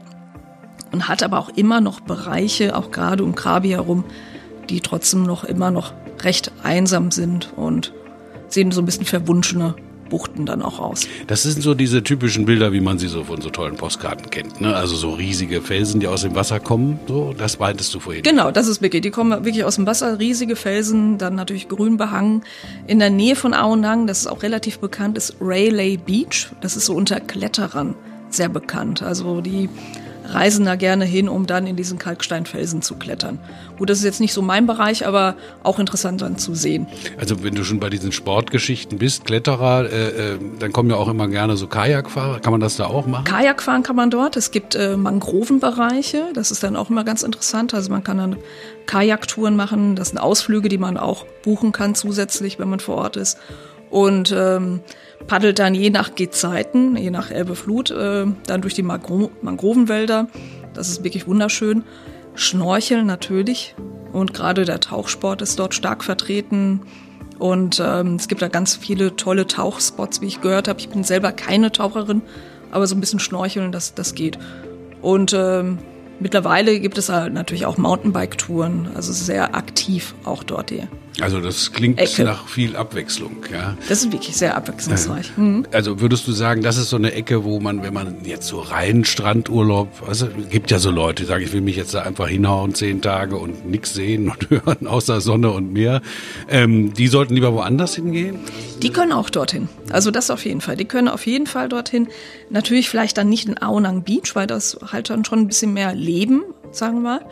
und 0.92 1.08
hat 1.08 1.24
aber 1.24 1.40
auch 1.40 1.50
immer 1.50 1.82
noch 1.82 2.00
Bereiche, 2.00 2.76
auch 2.76 2.92
gerade 2.92 3.24
um 3.24 3.36
Krabi 3.36 3.70
herum, 3.70 4.04
die 4.70 4.82
trotzdem 4.82 5.24
noch 5.24 5.44
immer 5.44 5.72
noch 5.72 5.94
recht 6.22 6.52
einsam 6.64 7.12
sind 7.12 7.54
und 7.56 7.94
sehen 8.48 8.72
so 8.72 8.82
ein 8.82 8.86
bisschen 8.86 9.06
verwunschene 9.06 9.76
Buchten 10.10 10.46
dann 10.46 10.62
auch 10.62 10.80
aus. 10.80 11.08
Das 11.28 11.44
sind 11.44 11.62
so 11.62 11.74
diese 11.74 12.04
typischen 12.04 12.46
Bilder, 12.46 12.74
wie 12.74 12.82
man 12.82 13.00
sie 13.00 13.08
so 13.08 13.24
von 13.24 13.42
so 13.42 13.50
tollen 13.50 13.76
Postkarten 13.76 14.30
kennt. 14.30 14.60
Ne? 14.62 14.76
Also 14.76 14.96
so 14.96 15.12
riesige 15.12 15.62
Felsen, 15.62 16.00
die 16.00 16.08
aus 16.08 16.24
dem 16.24 16.36
Wasser 16.36 16.60
kommen. 16.60 17.00
So, 17.08 17.34
das 17.38 17.60
meintest 17.60 17.94
du 17.94 18.00
vorhin. 18.00 18.24
Genau, 18.24 18.52
das 18.52 18.68
ist 18.68 18.82
wirklich. 18.82 19.02
Die 19.02 19.12
kommen 19.12 19.32
wirklich 19.46 19.64
aus 19.64 19.76
dem 19.76 19.86
Wasser, 19.86 20.20
riesige 20.20 20.56
Felsen, 20.56 21.18
dann 21.18 21.36
natürlich 21.36 21.68
grün 21.68 21.98
behangen. 21.98 22.44
In 22.88 23.00
der 23.00 23.10
Nähe 23.10 23.36
von 23.36 23.54
Aonang, 23.54 24.08
das 24.08 24.20
ist 24.20 24.28
auch 24.28 24.44
relativ 24.44 24.80
bekannt, 24.80 25.18
ist 25.18 25.36
Raylay 25.40 25.98
Beach. 25.98 26.50
Das 26.62 26.76
ist 26.76 26.86
so 26.86 26.96
unter 26.96 27.20
Kletterern 27.20 27.96
sehr 28.30 28.50
bekannt. 28.50 29.02
Also 29.02 29.42
die 29.42 29.70
reisen 30.34 30.66
da 30.66 30.76
gerne 30.76 31.06
hin, 31.06 31.30
um 31.30 31.46
dann 31.46 31.68
in 31.68 31.76
diesen 31.76 31.98
Kalksteinfelsen 31.98 32.82
zu 32.82 32.96
klettern. 32.96 33.40
Gut, 33.78 33.90
das 33.90 34.00
ist 34.00 34.04
jetzt 34.04 34.20
nicht 34.20 34.34
so 34.34 34.42
mein 34.42 34.68
Bereich, 34.68 35.08
aber 35.08 35.36
auch 35.64 35.80
interessant 35.80 36.22
dann 36.22 36.38
zu 36.38 36.56
sehen. 36.56 36.88
Also 37.18 37.44
wenn 37.44 37.56
du 37.56 37.64
schon 37.64 37.80
bei 37.80 37.90
diesen 37.90 38.12
Sportgeschichten 38.12 38.98
bist, 38.98 39.26
Kletterer, 39.26 39.90
äh, 39.92 40.34
äh, 40.34 40.40
dann 40.60 40.74
kommen 40.74 40.90
ja 40.90 40.96
auch 40.96 41.08
immer 41.08 41.28
gerne 41.28 41.58
so 41.58 41.68
Kajakfahrer. 41.68 42.40
Kann 42.40 42.52
man 42.52 42.62
das 42.62 42.78
da 42.78 42.86
auch 42.86 43.08
machen? 43.08 43.26
Kajakfahren 43.26 43.84
kann 43.84 43.96
man 43.96 44.10
dort. 44.10 44.38
Es 44.38 44.52
gibt 44.52 44.76
äh, 44.76 44.98
Mangrovenbereiche. 44.98 46.26
Das 46.34 46.52
ist 46.52 46.64
dann 46.64 46.76
auch 46.76 46.90
immer 46.90 47.04
ganz 47.04 47.24
interessant. 47.24 47.74
Also 47.74 47.90
man 47.92 48.04
kann 48.04 48.18
dann 48.18 48.38
Kajaktouren 48.86 49.56
machen. 49.56 49.96
Das 49.96 50.10
sind 50.10 50.18
Ausflüge, 50.18 50.70
die 50.70 50.78
man 50.78 50.98
auch 50.98 51.26
buchen 51.44 51.72
kann 51.72 51.96
zusätzlich, 51.96 52.60
wenn 52.60 52.70
man 52.70 52.80
vor 52.80 52.98
Ort 52.98 53.18
ist. 53.18 53.38
Und 53.90 54.34
ähm, 54.36 54.82
paddelt 55.28 55.60
dann 55.60 55.74
je 55.76 55.90
nach 55.90 56.16
Gezeiten, 56.16 56.96
je 56.96 57.10
nach 57.10 57.32
Elbe 57.32 57.56
Flut, 57.56 57.92
äh, 57.92 58.26
dann 58.46 58.62
durch 58.62 58.74
die 58.74 58.84
Mangro 58.84 59.32
Mangrovenwälder. 59.42 60.28
Das 60.74 60.90
ist 60.90 61.04
wirklich 61.04 61.28
wunderschön. 61.28 61.84
Schnorcheln 62.36 63.06
natürlich 63.06 63.76
und 64.14 64.34
gerade 64.34 64.64
der 64.64 64.80
Tauchsport 64.80 65.42
ist 65.42 65.60
dort 65.60 65.74
stark 65.74 66.04
vertreten. 66.04 66.82
Und 67.38 67.82
ähm, 67.84 68.16
es 68.16 68.28
gibt 68.28 68.42
da 68.42 68.48
ganz 68.48 68.76
viele 68.76 69.16
tolle 69.16 69.48
Tauchspots, 69.48 70.22
wie 70.22 70.28
ich 70.28 70.42
gehört 70.42 70.68
habe. 70.68 70.80
Ich 70.80 70.90
bin 70.90 71.04
selber 71.04 71.32
keine 71.32 71.72
Taucherin, 71.72 72.22
aber 72.72 72.86
so 72.86 72.96
ein 72.96 73.00
bisschen 73.00 73.20
Schnorcheln, 73.20 73.72
das, 73.72 73.94
das 73.94 74.14
geht. 74.14 74.38
Und 75.02 75.34
ähm, 75.34 75.80
Mittlerweile 76.20 76.80
gibt 76.82 76.98
es 76.98 77.08
halt 77.08 77.34
natürlich 77.34 77.66
auch 77.66 77.78
Mountainbike-Touren, 77.78 78.90
also 78.94 79.14
sehr 79.14 79.56
aktiv 79.56 80.16
auch 80.26 80.44
dort 80.44 80.70
hier. 80.70 80.90
Also 81.22 81.42
das 81.42 81.72
klingt 81.74 82.00
Ecke. 82.00 82.24
nach 82.24 82.48
viel 82.48 82.76
Abwechslung, 82.76 83.38
ja. 83.52 83.76
Das 83.90 84.04
ist 84.04 84.12
wirklich 84.12 84.38
sehr 84.38 84.56
abwechslungsreich. 84.56 85.38
Mhm. 85.38 85.66
Also 85.74 86.00
würdest 86.00 86.28
du 86.28 86.32
sagen, 86.32 86.62
das 86.62 86.78
ist 86.78 86.90
so 86.90 86.96
eine 86.96 87.12
Ecke, 87.12 87.44
wo 87.44 87.60
man, 87.60 87.84
wenn 87.84 87.94
man 87.94 88.24
jetzt 88.24 88.48
so 88.48 88.62
rein 88.62 89.04
Strandurlaub, 89.04 90.08
also 90.08 90.28
gibt 90.50 90.72
ja 90.72 90.80
so 90.80 90.92
Leute, 90.92 91.24
die 91.24 91.28
sagen, 91.28 91.44
ich 91.44 91.52
will 91.52 91.62
mich 91.62 91.76
jetzt 91.76 91.94
da 91.94 92.04
einfach 92.04 92.28
hinhauen 92.28 92.74
zehn 92.74 93.02
Tage 93.02 93.36
und 93.36 93.70
nichts 93.70 93.94
sehen 93.94 94.30
und 94.30 94.50
hören 94.66 94.88
außer 94.88 95.20
Sonne 95.20 95.52
und 95.52 95.74
Meer. 95.74 96.02
Ähm, 96.48 96.94
die 96.94 97.08
sollten 97.08 97.36
lieber 97.36 97.54
woanders 97.54 97.96
hingehen? 97.96 98.40
Die 98.82 98.92
können 98.92 99.12
auch 99.12 99.30
dorthin. 99.30 99.68
Also 99.92 100.12
das 100.12 100.32
auf 100.32 100.46
jeden 100.46 100.62
Fall. 100.62 100.78
Die 100.78 100.86
können 100.86 101.10
auf 101.10 101.26
jeden 101.26 101.48
Fall 101.48 101.68
dorthin. 101.68 102.08
Natürlich 102.50 102.90
vielleicht 102.90 103.18
dann 103.18 103.30
nicht 103.30 103.48
in 103.48 103.62
Aonang 103.62 104.04
Beach, 104.04 104.36
weil 104.36 104.48
das 104.48 104.78
halt 104.92 105.10
dann 105.10 105.26
schon 105.26 105.40
ein 105.40 105.48
bisschen 105.48 105.74
mehr 105.74 105.94
Leben, 105.94 106.44
sagen 106.72 107.02
wir 107.04 107.20
mal. 107.20 107.26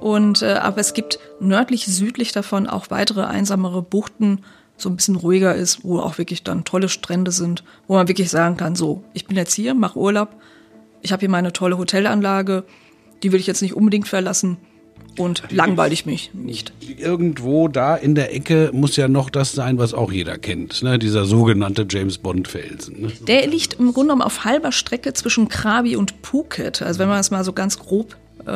Und 0.00 0.42
äh, 0.42 0.54
aber 0.54 0.78
es 0.78 0.94
gibt 0.94 1.18
nördlich, 1.40 1.86
südlich 1.86 2.32
davon 2.32 2.66
auch 2.66 2.90
weitere 2.90 3.24
einsamere 3.24 3.82
Buchten, 3.82 4.40
so 4.76 4.90
ein 4.90 4.96
bisschen 4.96 5.16
ruhiger 5.16 5.54
ist, 5.54 5.84
wo 5.84 6.00
auch 6.00 6.18
wirklich 6.18 6.42
dann 6.42 6.64
tolle 6.64 6.88
Strände 6.88 7.30
sind, 7.30 7.64
wo 7.86 7.94
man 7.94 8.08
wirklich 8.08 8.30
sagen 8.30 8.56
kann, 8.56 8.74
so, 8.74 9.02
ich 9.14 9.26
bin 9.26 9.36
jetzt 9.36 9.54
hier, 9.54 9.74
mache 9.74 9.98
Urlaub, 9.98 10.36
ich 11.02 11.12
habe 11.12 11.20
hier 11.20 11.30
meine 11.30 11.52
tolle 11.52 11.78
Hotelanlage, 11.78 12.64
die 13.22 13.32
will 13.32 13.40
ich 13.40 13.46
jetzt 13.46 13.62
nicht 13.62 13.74
unbedingt 13.74 14.08
verlassen 14.08 14.58
und 15.18 15.44
langweile 15.50 15.94
ich 15.94 16.04
mich 16.04 16.32
nicht. 16.34 16.72
Irgendwo 16.98 17.68
da 17.68 17.96
in 17.96 18.14
der 18.14 18.34
Ecke 18.34 18.70
muss 18.72 18.96
ja 18.96 19.08
noch 19.08 19.30
das 19.30 19.52
sein, 19.52 19.78
was 19.78 19.94
auch 19.94 20.12
jeder 20.12 20.36
kennt, 20.36 20.82
ne? 20.82 20.98
dieser 20.98 21.24
sogenannte 21.24 21.86
James 21.88 22.18
Bond 22.18 22.48
Felsen. 22.48 23.00
Ne? 23.00 23.12
Der 23.26 23.46
liegt 23.46 23.74
im 23.74 23.92
Grunde 23.92 24.08
genommen 24.08 24.22
auf 24.22 24.44
halber 24.44 24.72
Strecke 24.72 25.12
zwischen 25.14 25.48
Krabi 25.48 25.96
und 25.96 26.14
Phuket. 26.22 26.82
Also 26.82 26.98
wenn 26.98 27.08
man 27.08 27.16
das 27.18 27.30
mal 27.30 27.44
so 27.44 27.52
ganz 27.52 27.78
grob 27.78 28.16
äh, 28.46 28.50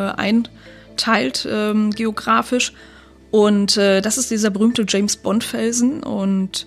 einteilt 1.00 1.48
ähm, 1.50 1.90
geografisch. 1.90 2.72
Und 3.30 3.76
äh, 3.76 4.00
das 4.00 4.18
ist 4.18 4.30
dieser 4.30 4.50
berühmte 4.50 4.84
James 4.88 5.16
Bond 5.16 5.44
Felsen. 5.44 6.02
Und 6.02 6.66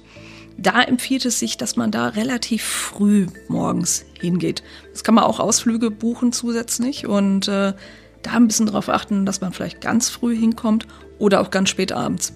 da 0.58 0.82
empfiehlt 0.82 1.26
es 1.26 1.40
sich, 1.40 1.58
dass 1.58 1.76
man 1.76 1.92
da 1.92 2.08
relativ 2.08 2.64
früh 2.64 3.28
morgens 3.48 4.06
hingeht. 4.20 4.64
Das 4.92 5.04
kann 5.04 5.16
man 5.16 5.26
auch 5.26 5.40
Ausflüge 5.40 5.92
buchen 5.92 6.32
zusätzlich 6.32 7.06
und 7.08 7.48
äh, 7.48 7.74
da 8.22 8.32
ein 8.32 8.48
bisschen 8.48 8.68
darauf 8.68 8.88
achten, 8.88 9.26
dass 9.26 9.42
man 9.42 9.52
vielleicht 9.52 9.82
ganz 9.82 10.10
früh 10.10 10.36
hinkommt 10.38 10.88
oder 11.20 11.42
auch 11.42 11.52
ganz 11.52 11.70
spät 11.70 11.92
abends. 11.92 12.34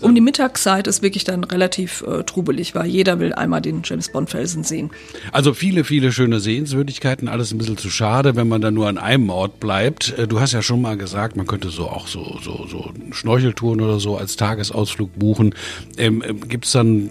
Um 0.00 0.14
die 0.14 0.20
Mittagszeit 0.20 0.86
ist 0.86 1.02
wirklich 1.02 1.24
dann 1.24 1.44
relativ 1.44 2.02
äh, 2.06 2.22
trubelig, 2.24 2.74
weil 2.74 2.86
jeder 2.86 3.18
will 3.18 3.32
einmal 3.32 3.60
den 3.60 3.82
James 3.84 4.10
Bond 4.10 4.30
Felsen 4.30 4.64
sehen. 4.64 4.90
Also 5.32 5.54
viele, 5.54 5.84
viele 5.84 6.12
schöne 6.12 6.40
Sehenswürdigkeiten, 6.40 7.28
alles 7.28 7.52
ein 7.52 7.58
bisschen 7.58 7.76
zu 7.76 7.90
schade, 7.90 8.36
wenn 8.36 8.48
man 8.48 8.60
dann 8.60 8.74
nur 8.74 8.88
an 8.88 8.98
einem 8.98 9.30
Ort 9.30 9.60
bleibt. 9.60 10.18
Äh, 10.18 10.28
Du 10.34 10.40
hast 10.40 10.52
ja 10.52 10.62
schon 10.62 10.82
mal 10.82 10.96
gesagt, 10.96 11.36
man 11.36 11.46
könnte 11.46 11.68
so 11.68 11.88
auch 11.88 12.08
so, 12.08 12.38
so, 12.42 12.66
so 12.68 12.90
Schnorcheltouren 13.12 13.80
oder 13.80 14.00
so 14.00 14.16
als 14.16 14.36
Tagesausflug 14.36 15.16
buchen. 15.18 15.54
Ähm, 15.96 16.22
Gibt 16.48 16.64
es 16.66 16.72
dann 16.72 17.10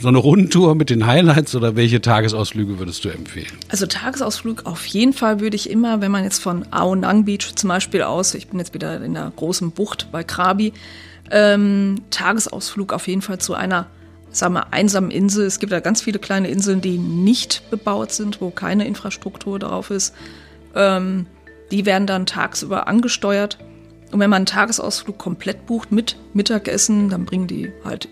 so 0.00 0.08
eine 0.08 0.18
Rundtour 0.18 0.74
mit 0.74 0.90
den 0.90 1.06
Highlights 1.06 1.54
oder 1.54 1.76
welche 1.76 2.00
Tagesausflüge 2.00 2.78
würdest 2.78 3.04
du 3.04 3.08
empfehlen? 3.08 3.52
Also 3.68 3.86
Tagesausflug 3.86 4.66
auf 4.66 4.84
jeden 4.86 5.12
Fall 5.12 5.40
würde 5.40 5.56
ich 5.56 5.70
immer, 5.70 6.00
wenn 6.00 6.10
man 6.10 6.24
jetzt 6.24 6.42
von 6.42 6.64
Aonang 6.70 7.24
Beach 7.24 7.54
zum 7.54 7.68
Beispiel 7.68 8.02
aus, 8.02 8.34
ich 8.34 8.48
bin 8.48 8.58
jetzt 8.58 8.74
wieder 8.74 9.02
in 9.02 9.14
der 9.14 9.32
großen 9.34 9.70
Bucht 9.70 10.08
bei 10.12 10.24
Krabi, 10.24 10.72
ähm, 11.30 12.02
Tagesausflug 12.10 12.92
auf 12.92 13.06
jeden 13.08 13.22
Fall 13.22 13.38
zu 13.38 13.54
einer, 13.54 13.86
sagen 14.30 14.54
wir, 14.54 14.72
einsamen 14.72 15.10
Insel. 15.10 15.46
Es 15.46 15.58
gibt 15.58 15.72
da 15.72 15.80
ganz 15.80 16.02
viele 16.02 16.18
kleine 16.18 16.48
Inseln, 16.48 16.80
die 16.80 16.98
nicht 16.98 17.70
bebaut 17.70 18.12
sind, 18.12 18.40
wo 18.40 18.50
keine 18.50 18.86
Infrastruktur 18.86 19.58
drauf 19.58 19.90
ist. 19.90 20.14
Ähm, 20.74 21.26
die 21.70 21.86
werden 21.86 22.06
dann 22.06 22.26
tagsüber 22.26 22.88
angesteuert. 22.88 23.58
Und 24.12 24.18
wenn 24.18 24.30
man 24.30 24.38
einen 24.38 24.46
Tagesausflug 24.46 25.18
komplett 25.18 25.66
bucht 25.66 25.92
mit 25.92 26.16
Mittagessen, 26.34 27.10
dann 27.10 27.24
bringen 27.24 27.46
die 27.46 27.72
halt 27.84 28.08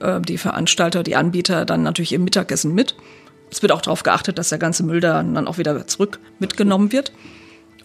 äh, 0.00 0.20
die 0.20 0.38
Veranstalter, 0.38 1.02
die 1.02 1.16
Anbieter 1.16 1.64
dann 1.66 1.82
natürlich 1.82 2.12
ihr 2.12 2.18
Mittagessen 2.18 2.74
mit. 2.74 2.96
Es 3.50 3.62
wird 3.62 3.72
auch 3.72 3.82
darauf 3.82 4.02
geachtet, 4.02 4.38
dass 4.38 4.48
der 4.48 4.58
ganze 4.58 4.82
Müll 4.82 5.00
dann, 5.00 5.34
dann 5.34 5.46
auch 5.46 5.58
wieder 5.58 5.86
zurück 5.86 6.18
mitgenommen 6.38 6.90
wird. 6.90 7.12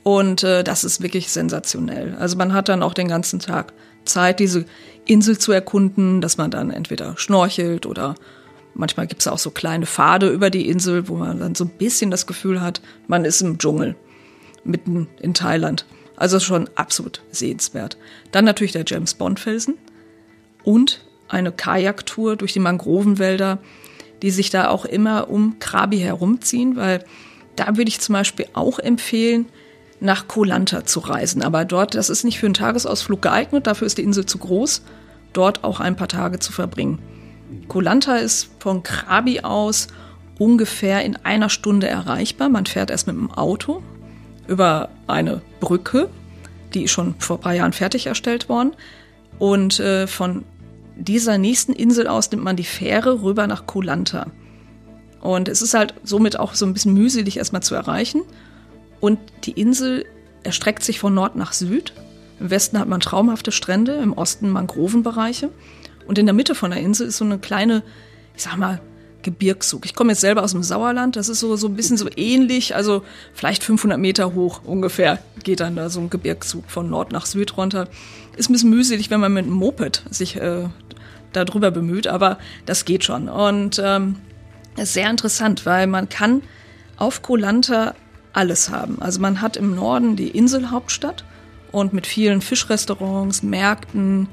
Und 0.03 0.43
äh, 0.43 0.63
das 0.63 0.83
ist 0.83 1.01
wirklich 1.01 1.29
sensationell. 1.29 2.15
Also 2.19 2.37
man 2.37 2.53
hat 2.53 2.69
dann 2.69 2.81
auch 2.81 2.93
den 2.93 3.07
ganzen 3.07 3.39
Tag 3.39 3.73
Zeit, 4.05 4.39
diese 4.39 4.65
Insel 5.05 5.37
zu 5.37 5.51
erkunden, 5.51 6.21
dass 6.21 6.37
man 6.37 6.51
dann 6.51 6.71
entweder 6.71 7.17
schnorchelt 7.17 7.85
oder 7.85 8.15
manchmal 8.73 9.07
gibt 9.07 9.21
es 9.21 9.27
auch 9.27 9.37
so 9.37 9.51
kleine 9.51 9.85
Pfade 9.85 10.29
über 10.29 10.49
die 10.49 10.67
Insel, 10.69 11.07
wo 11.07 11.15
man 11.15 11.39
dann 11.39 11.55
so 11.55 11.65
ein 11.65 11.71
bisschen 11.77 12.11
das 12.11 12.27
Gefühl 12.27 12.61
hat, 12.61 12.81
man 13.07 13.25
ist 13.25 13.41
im 13.41 13.57
Dschungel, 13.57 13.95
mitten 14.63 15.07
in 15.19 15.33
Thailand. 15.33 15.85
Also 16.15 16.39
schon 16.39 16.69
absolut 16.75 17.21
sehenswert. 17.31 17.97
Dann 18.31 18.45
natürlich 18.45 18.73
der 18.73 18.85
James 18.85 19.15
Bond 19.15 19.39
Felsen 19.39 19.77
und 20.63 21.03
eine 21.27 21.51
Kajaktour 21.51 22.35
durch 22.35 22.53
die 22.53 22.59
Mangrovenwälder, 22.59 23.57
die 24.21 24.31
sich 24.31 24.49
da 24.51 24.69
auch 24.69 24.85
immer 24.85 25.29
um 25.29 25.57
Krabi 25.59 25.97
herumziehen, 25.97 26.75
weil 26.75 27.03
da 27.55 27.75
würde 27.77 27.89
ich 27.89 27.99
zum 27.99 28.13
Beispiel 28.13 28.45
auch 28.53 28.77
empfehlen, 28.77 29.47
nach 30.01 30.27
Koh 30.27 30.45
zu 30.45 30.99
reisen. 30.99 31.43
Aber 31.43 31.63
dort, 31.63 31.95
das 31.95 32.09
ist 32.09 32.25
nicht 32.25 32.39
für 32.39 32.47
einen 32.47 32.55
Tagesausflug 32.55 33.21
geeignet, 33.21 33.67
dafür 33.67 33.87
ist 33.87 33.97
die 33.97 34.03
Insel 34.03 34.25
zu 34.25 34.39
groß, 34.39 34.81
dort 35.31 35.63
auch 35.63 35.79
ein 35.79 35.95
paar 35.95 36.07
Tage 36.07 36.39
zu 36.39 36.51
verbringen. 36.51 36.99
Koh 37.67 37.81
ist 37.81 38.49
von 38.59 38.83
Krabi 38.83 39.41
aus 39.41 39.87
ungefähr 40.39 41.05
in 41.05 41.15
einer 41.17 41.49
Stunde 41.49 41.87
erreichbar. 41.87 42.49
Man 42.49 42.65
fährt 42.65 42.89
erst 42.89 43.07
mit 43.07 43.15
dem 43.15 43.31
Auto 43.31 43.83
über 44.47 44.89
eine 45.07 45.41
Brücke, 45.59 46.09
die 46.73 46.83
ist 46.83 46.91
schon 46.91 47.15
vor 47.19 47.37
ein 47.37 47.41
paar 47.41 47.53
Jahren 47.53 47.73
fertig 47.73 48.07
erstellt 48.07 48.49
worden. 48.49 48.71
Und 49.37 49.79
äh, 49.79 50.07
von 50.07 50.43
dieser 50.95 51.37
nächsten 51.37 51.73
Insel 51.73 52.07
aus 52.07 52.31
nimmt 52.31 52.43
man 52.43 52.55
die 52.55 52.63
Fähre 52.63 53.21
rüber 53.21 53.45
nach 53.45 53.67
Koh. 53.67 53.83
Und 55.21 55.47
es 55.47 55.61
ist 55.61 55.75
halt 55.75 55.93
somit 56.03 56.39
auch 56.39 56.55
so 56.55 56.65
ein 56.65 56.73
bisschen 56.73 56.95
mühselig 56.95 57.37
erstmal 57.37 57.61
zu 57.61 57.75
erreichen. 57.75 58.23
Und 59.01 59.19
die 59.43 59.59
Insel 59.59 60.05
erstreckt 60.43 60.83
sich 60.83 60.99
von 60.99 61.13
Nord 61.13 61.35
nach 61.35 61.51
Süd. 61.51 61.93
Im 62.39 62.49
Westen 62.49 62.79
hat 62.79 62.87
man 62.87 63.01
traumhafte 63.01 63.51
Strände, 63.51 63.95
im 63.95 64.13
Osten 64.13 64.49
Mangrovenbereiche. 64.49 65.49
Und 66.07 66.17
in 66.17 66.25
der 66.25 66.33
Mitte 66.33 66.55
von 66.55 66.71
der 66.71 66.79
Insel 66.79 67.07
ist 67.07 67.17
so 67.17 67.25
eine 67.25 67.37
kleine, 67.37 67.83
ich 68.35 68.43
sag 68.43 68.57
mal, 68.57 68.79
Gebirgszug. 69.21 69.85
Ich 69.85 69.93
komme 69.93 70.11
jetzt 70.11 70.21
selber 70.21 70.43
aus 70.43 70.51
dem 70.51 70.63
Sauerland, 70.63 71.15
das 71.15 71.29
ist 71.29 71.39
so, 71.39 71.55
so 71.55 71.67
ein 71.67 71.75
bisschen 71.75 71.97
so 71.97 72.07
ähnlich, 72.15 72.75
also 72.75 73.03
vielleicht 73.33 73.63
500 73.63 73.99
Meter 73.99 74.33
hoch 74.33 74.61
ungefähr 74.63 75.19
geht 75.43 75.59
dann 75.59 75.75
da 75.75 75.89
so 75.89 75.99
ein 75.99 76.09
Gebirgszug 76.09 76.69
von 76.69 76.89
Nord 76.89 77.11
nach 77.11 77.25
Süd 77.25 77.57
runter. 77.57 77.87
Ist 78.35 78.49
ein 78.49 78.53
bisschen 78.53 78.69
mühselig, 78.69 79.09
wenn 79.09 79.19
man 79.19 79.33
mit 79.33 79.45
einem 79.45 79.53
Moped 79.53 80.03
sich 80.09 80.37
äh, 80.37 80.69
darüber 81.33 81.71
bemüht, 81.71 82.07
aber 82.07 82.37
das 82.65 82.85
geht 82.85 83.03
schon. 83.03 83.29
Und 83.29 83.81
ähm, 83.83 84.17
ist 84.77 84.93
sehr 84.93 85.09
interessant, 85.09 85.65
weil 85.65 85.87
man 85.87 86.09
kann 86.09 86.41
auf 86.97 87.21
Koh 87.21 87.35
Lanta 87.35 87.95
alles 88.33 88.69
haben. 88.69 89.01
Also 89.01 89.19
man 89.19 89.41
hat 89.41 89.57
im 89.57 89.75
Norden 89.75 90.15
die 90.15 90.29
Inselhauptstadt 90.29 91.23
und 91.71 91.93
mit 91.93 92.07
vielen 92.07 92.41
Fischrestaurants, 92.41 93.43
Märkten 93.43 94.27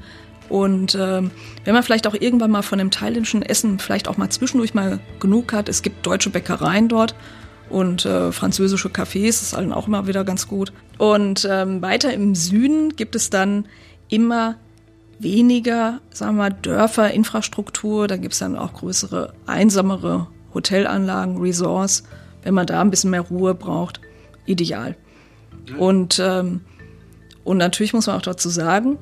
und 0.49 0.97
ähm, 0.99 1.31
wenn 1.63 1.73
man 1.73 1.83
vielleicht 1.83 2.07
auch 2.07 2.15
irgendwann 2.15 2.51
mal 2.51 2.63
von 2.63 2.79
dem 2.79 2.91
thailändischen 2.91 3.43
Essen 3.43 3.79
vielleicht 3.79 4.07
auch 4.07 4.17
mal 4.17 4.29
zwischendurch 4.29 4.73
mal 4.73 4.99
genug 5.19 5.53
hat, 5.53 5.69
es 5.69 5.83
gibt 5.83 6.05
deutsche 6.05 6.31
Bäckereien 6.31 6.87
dort 6.89 7.15
und 7.69 8.05
äh, 8.05 8.31
französische 8.31 8.89
Cafés, 8.89 9.27
das 9.27 9.41
ist 9.43 9.53
allen 9.53 9.71
auch 9.71 9.87
immer 9.87 10.07
wieder 10.07 10.23
ganz 10.25 10.47
gut. 10.47 10.73
Und 10.97 11.47
ähm, 11.49 11.81
weiter 11.83 12.11
im 12.13 12.33
Süden 12.33 12.95
gibt 12.95 13.15
es 13.15 13.29
dann 13.29 13.65
immer 14.09 14.55
weniger, 15.19 15.99
sagen 16.09 16.37
wir 16.37 16.49
mal, 16.49 16.49
Dörfer, 16.49 17.11
Infrastruktur, 17.11 18.07
da 18.07 18.17
gibt 18.17 18.33
es 18.33 18.39
dann 18.39 18.57
auch 18.57 18.73
größere, 18.73 19.33
einsamere 19.45 20.27
Hotelanlagen, 20.53 21.37
Resorts, 21.37 22.03
wenn 22.43 22.53
man 22.53 22.67
da 22.67 22.81
ein 22.81 22.89
bisschen 22.89 23.11
mehr 23.11 23.21
Ruhe 23.21 23.53
braucht, 23.53 24.01
ideal. 24.45 24.95
Und, 25.77 26.21
ähm, 26.23 26.61
und 27.43 27.57
natürlich 27.57 27.93
muss 27.93 28.07
man 28.07 28.17
auch 28.17 28.21
dazu 28.21 28.49
sagen, 28.49 28.97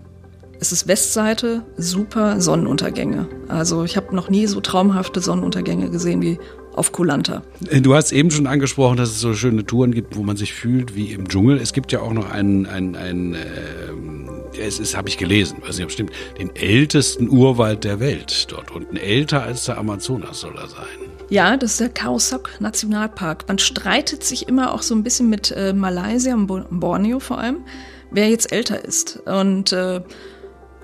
es 0.60 0.72
ist 0.72 0.88
Westseite, 0.88 1.64
super 1.78 2.42
Sonnenuntergänge. 2.42 3.28
Also 3.48 3.84
ich 3.84 3.96
habe 3.96 4.16
noch 4.16 4.30
nie 4.30 4.48
so 4.48 4.60
traumhafte 4.60 5.20
Sonnenuntergänge 5.20 5.90
gesehen 5.90 6.22
wie 6.22 6.40
auf 6.74 6.92
Koh 6.92 7.04
Lanta. 7.04 7.42
Du 7.60 7.96
hast 7.96 8.12
eben 8.12 8.30
schon 8.30 8.48
angesprochen, 8.48 8.98
dass 8.98 9.10
es 9.10 9.20
so 9.20 9.34
schöne 9.34 9.66
Touren 9.66 9.94
gibt, 9.94 10.16
wo 10.16 10.24
man 10.24 10.38
sich 10.38 10.54
fühlt 10.54 10.96
wie 10.96 11.12
im 11.12 11.28
Dschungel. 11.28 11.58
Es 11.58 11.74
gibt 11.74 11.92
ja 11.92 12.02
auch 12.02 12.14
noch 12.14 12.30
einen, 12.30 12.68
einen, 12.68 12.96
einen 12.96 13.34
äh, 13.34 14.60
es 14.60 14.80
ist, 14.80 14.96
habe 14.96 15.10
ich 15.10 15.18
gelesen, 15.18 15.58
weiß 15.66 15.78
nicht, 15.78 15.86
ob 15.86 15.92
stimmt, 15.92 16.12
den 16.38 16.56
ältesten 16.56 17.30
Urwald 17.30 17.84
der 17.84 18.00
Welt 18.00 18.48
dort 18.52 18.72
unten. 18.72 18.96
Älter 18.96 19.44
als 19.44 19.66
der 19.66 19.78
Amazonas 19.78 20.40
soll 20.40 20.56
er 20.56 20.68
sein. 20.68 21.17
Ja, 21.30 21.58
das 21.58 21.72
ist 21.72 21.80
der 21.82 21.90
Khao 21.90 22.20
Sok 22.20 22.52
Nationalpark. 22.62 23.48
Man 23.48 23.60
streitet 23.60 24.24
sich 24.24 24.48
immer 24.48 24.74
auch 24.74 24.82
so 24.82 24.96
ein 24.96 25.04
bisschen 25.04 25.30
mit 25.30 25.52
äh, 25.52 25.74
Malaysia 25.74 26.34
und 26.34 26.48
Borneo 26.48 27.20
vor 27.20 27.40
allem, 27.40 27.66
wer 28.12 28.30
jetzt 28.30 28.52
älter 28.52 28.84
ist. 28.84 29.18
Und 29.26 29.74
äh, 29.74 30.02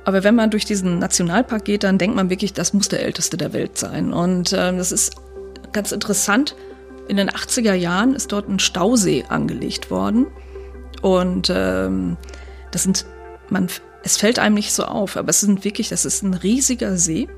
aber 0.05 0.25
wenn 0.25 0.35
man 0.35 0.49
durch 0.49 0.65
diesen 0.65 0.99
Nationalpark 0.99 1.63
geht, 1.63 1.83
dann 1.83 1.97
denkt 1.97 2.17
man 2.17 2.29
wirklich, 2.29 2.51
das 2.51 2.73
muss 2.73 2.89
der 2.89 3.03
älteste 3.03 3.37
der 3.37 3.53
Welt 3.53 3.77
sein. 3.77 4.11
Und 4.11 4.51
äh, 4.51 4.75
das 4.75 4.91
ist 4.91 5.15
ganz 5.71 5.93
interessant. 5.93 6.57
In 7.07 7.15
den 7.15 7.29
80er 7.29 7.73
Jahren 7.73 8.13
ist 8.13 8.31
dort 8.33 8.49
ein 8.49 8.59
Stausee 8.59 9.23
angelegt 9.29 9.91
worden. 9.91 10.27
Und 11.01 11.49
ähm, 11.53 12.17
das 12.71 12.83
sind, 12.83 13.05
man, 13.49 13.67
es 14.03 14.17
fällt 14.17 14.39
einem 14.39 14.55
nicht 14.55 14.73
so 14.73 14.83
auf, 14.83 15.15
aber 15.15 15.29
es 15.29 15.39
sind 15.39 15.63
wirklich, 15.63 15.87
das 15.87 16.03
ist 16.03 16.21
ein 16.21 16.33
riesiger 16.33 16.97
See, 16.97 17.29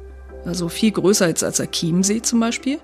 also 0.45 0.69
viel 0.69 0.91
größer 0.91 1.27
jetzt 1.27 1.43
als 1.43 1.57
der 1.57 1.71
Chiemsee 1.71 2.21
zum 2.21 2.39
Beispiel. 2.39 2.79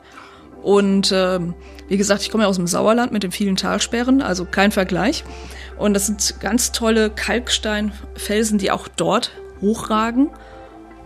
Und 0.62 1.12
ähm, 1.13 1.53
wie 1.88 1.98
gesagt, 1.98 2.22
ich 2.22 2.30
komme 2.30 2.44
ja 2.44 2.50
aus 2.50 2.58
dem 2.58 2.68
Sauerland 2.68 3.12
mit 3.12 3.24
den 3.24 3.32
vielen 3.32 3.56
Talsperren, 3.56 4.22
also 4.22 4.46
kein 4.46 4.72
Vergleich. 4.72 5.24
Und 5.77 5.94
das 5.94 6.08
sind 6.08 6.39
ganz 6.39 6.72
tolle 6.72 7.10
Kalksteinfelsen, 7.10 8.60
die 8.60 8.72
auch 8.72 8.88
dort 8.88 9.32
hochragen. 9.62 10.30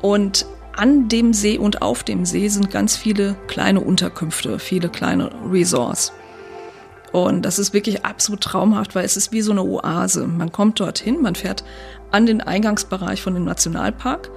Und 0.02 0.46
an 0.76 1.08
dem 1.08 1.34
See 1.34 1.58
und 1.58 1.82
auf 1.82 2.04
dem 2.04 2.26
See 2.26 2.50
sind 2.50 2.70
ganz 2.70 2.98
viele 2.98 3.36
kleine 3.48 3.80
Unterkünfte, 3.80 4.60
viele 4.60 4.90
kleine 4.90 5.32
Resorts. 5.50 6.12
Und 7.14 7.44
das 7.44 7.60
ist 7.60 7.74
wirklich 7.74 8.04
absolut 8.04 8.42
traumhaft, 8.42 8.94
weil 8.94 9.06
es 9.06 9.16
ist 9.16 9.32
wie 9.32 9.42
so 9.42 9.54
eine 9.54 9.64
Oase. 9.64 10.28
Man 10.28 10.52
kommt 10.52 10.82
dorthin, 10.82 11.22
man 11.22 11.36
fährt 11.36 11.64
an 12.12 12.26
den 12.26 12.42
Eingangsbereich 12.42 13.22
von 13.22 13.34
dem 13.36 13.46
Nationalpark 13.46 14.30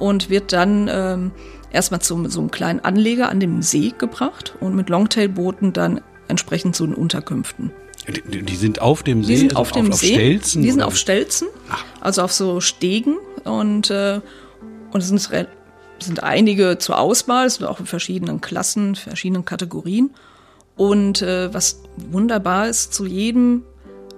und 0.00 0.30
wird 0.30 0.52
dann 0.52 0.88
ähm, 0.92 1.30
erstmal 1.70 2.00
zu 2.00 2.28
so 2.28 2.40
einem 2.40 2.50
kleinen 2.50 2.80
Anleger 2.80 3.28
an 3.28 3.38
dem 3.38 3.62
See 3.62 3.92
gebracht 3.96 4.56
und 4.60 4.74
mit 4.74 4.88
Longtail-Booten 4.88 5.72
dann 5.72 6.00
entsprechend 6.26 6.74
zu 6.74 6.86
den 6.86 6.94
Unterkünften. 6.94 7.70
Die, 8.08 8.42
die 8.42 8.56
sind 8.56 8.80
auf 8.80 9.02
dem 9.02 9.22
See? 9.22 9.34
Die 9.34 9.38
sind 9.38 9.56
also 9.56 9.60
auf 9.60 9.72
dem 9.72 9.92
auf, 9.92 9.98
See. 9.98 10.14
Auf 10.14 10.14
Stelzen, 10.14 10.62
die 10.62 10.70
sind 10.70 10.80
oder? 10.80 10.86
auf 10.88 10.96
Stelzen, 10.96 11.48
Ach. 11.70 11.84
also 12.00 12.22
auf 12.22 12.32
so 12.32 12.60
Stegen 12.60 13.16
und, 13.44 13.90
äh, 13.90 14.20
und 14.90 15.00
es 15.00 15.08
sind, 15.08 15.48
sind 16.00 16.22
einige 16.22 16.78
zur 16.78 16.98
Auswahl, 16.98 17.46
es 17.46 17.56
sind 17.56 17.66
auch 17.66 17.78
in 17.78 17.86
verschiedenen 17.86 18.40
Klassen, 18.40 18.96
verschiedenen 18.96 19.44
Kategorien. 19.44 20.10
Und 20.76 21.20
äh, 21.20 21.52
was 21.52 21.82
wunderbar 21.96 22.68
ist, 22.68 22.94
zu 22.94 23.04
jedem 23.04 23.64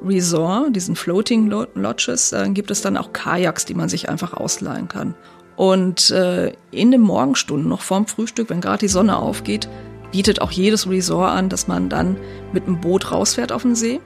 Resort, 0.04 0.76
diesen 0.76 0.94
Floating 0.94 1.48
Lodges, 1.48 2.32
äh, 2.32 2.48
gibt 2.50 2.70
es 2.70 2.82
dann 2.82 2.96
auch 2.96 3.12
Kajaks, 3.12 3.64
die 3.64 3.74
man 3.74 3.88
sich 3.88 4.08
einfach 4.08 4.32
ausleihen 4.32 4.86
kann. 4.86 5.14
Und 5.56 6.10
äh, 6.10 6.52
in 6.70 6.90
den 6.90 7.00
Morgenstunden, 7.00 7.68
noch 7.68 7.82
vorm 7.82 8.06
Frühstück, 8.06 8.50
wenn 8.50 8.60
gerade 8.60 8.78
die 8.78 8.88
Sonne 8.88 9.16
aufgeht, 9.16 9.68
bietet 10.10 10.40
auch 10.40 10.50
jedes 10.50 10.88
Resort 10.88 11.30
an, 11.30 11.48
dass 11.48 11.68
man 11.68 11.88
dann 11.88 12.16
mit 12.52 12.66
einem 12.66 12.80
Boot 12.80 13.10
rausfährt 13.10 13.52
auf 13.52 13.62
den 13.62 13.74
See 13.74 14.00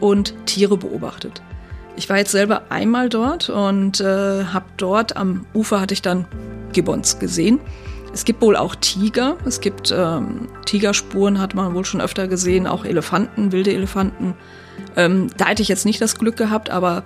und 0.00 0.34
Tiere 0.46 0.76
beobachtet. 0.76 1.42
Ich 1.96 2.08
war 2.08 2.16
jetzt 2.16 2.32
selber 2.32 2.62
einmal 2.70 3.08
dort 3.08 3.48
und 3.50 4.00
äh, 4.00 4.44
habe 4.44 4.66
dort 4.76 5.16
am 5.16 5.46
Ufer 5.54 5.80
hatte 5.80 5.94
ich 5.94 6.02
dann 6.02 6.26
Gibbons 6.72 7.18
gesehen. 7.18 7.60
Es 8.12 8.24
gibt 8.24 8.42
wohl 8.42 8.56
auch 8.56 8.74
Tiger. 8.76 9.36
Es 9.44 9.60
gibt 9.60 9.92
ähm, 9.96 10.48
Tigerspuren, 10.66 11.40
hat 11.40 11.54
man 11.54 11.74
wohl 11.74 11.84
schon 11.84 12.00
öfter 12.00 12.28
gesehen, 12.28 12.66
auch 12.66 12.84
Elefanten, 12.84 13.52
wilde 13.52 13.72
Elefanten. 13.72 14.34
Ähm, 14.96 15.28
da 15.36 15.46
hätte 15.46 15.62
ich 15.62 15.68
jetzt 15.68 15.84
nicht 15.84 16.00
das 16.00 16.18
Glück 16.18 16.36
gehabt, 16.36 16.70
aber 16.70 17.04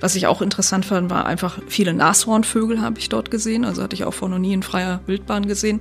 was 0.00 0.14
ich 0.14 0.26
auch 0.26 0.42
interessant 0.42 0.84
fand, 0.84 1.10
war 1.10 1.26
einfach 1.26 1.58
viele 1.68 1.94
Nashornvögel 1.94 2.80
habe 2.82 2.98
ich 2.98 3.08
dort 3.08 3.30
gesehen. 3.30 3.64
Also 3.64 3.82
hatte 3.82 3.94
ich 3.94 4.04
auch 4.04 4.14
vor 4.14 4.28
noch 4.28 4.38
nie 4.38 4.52
in 4.52 4.62
freier 4.62 5.00
Wildbahn 5.06 5.46
gesehen. 5.46 5.80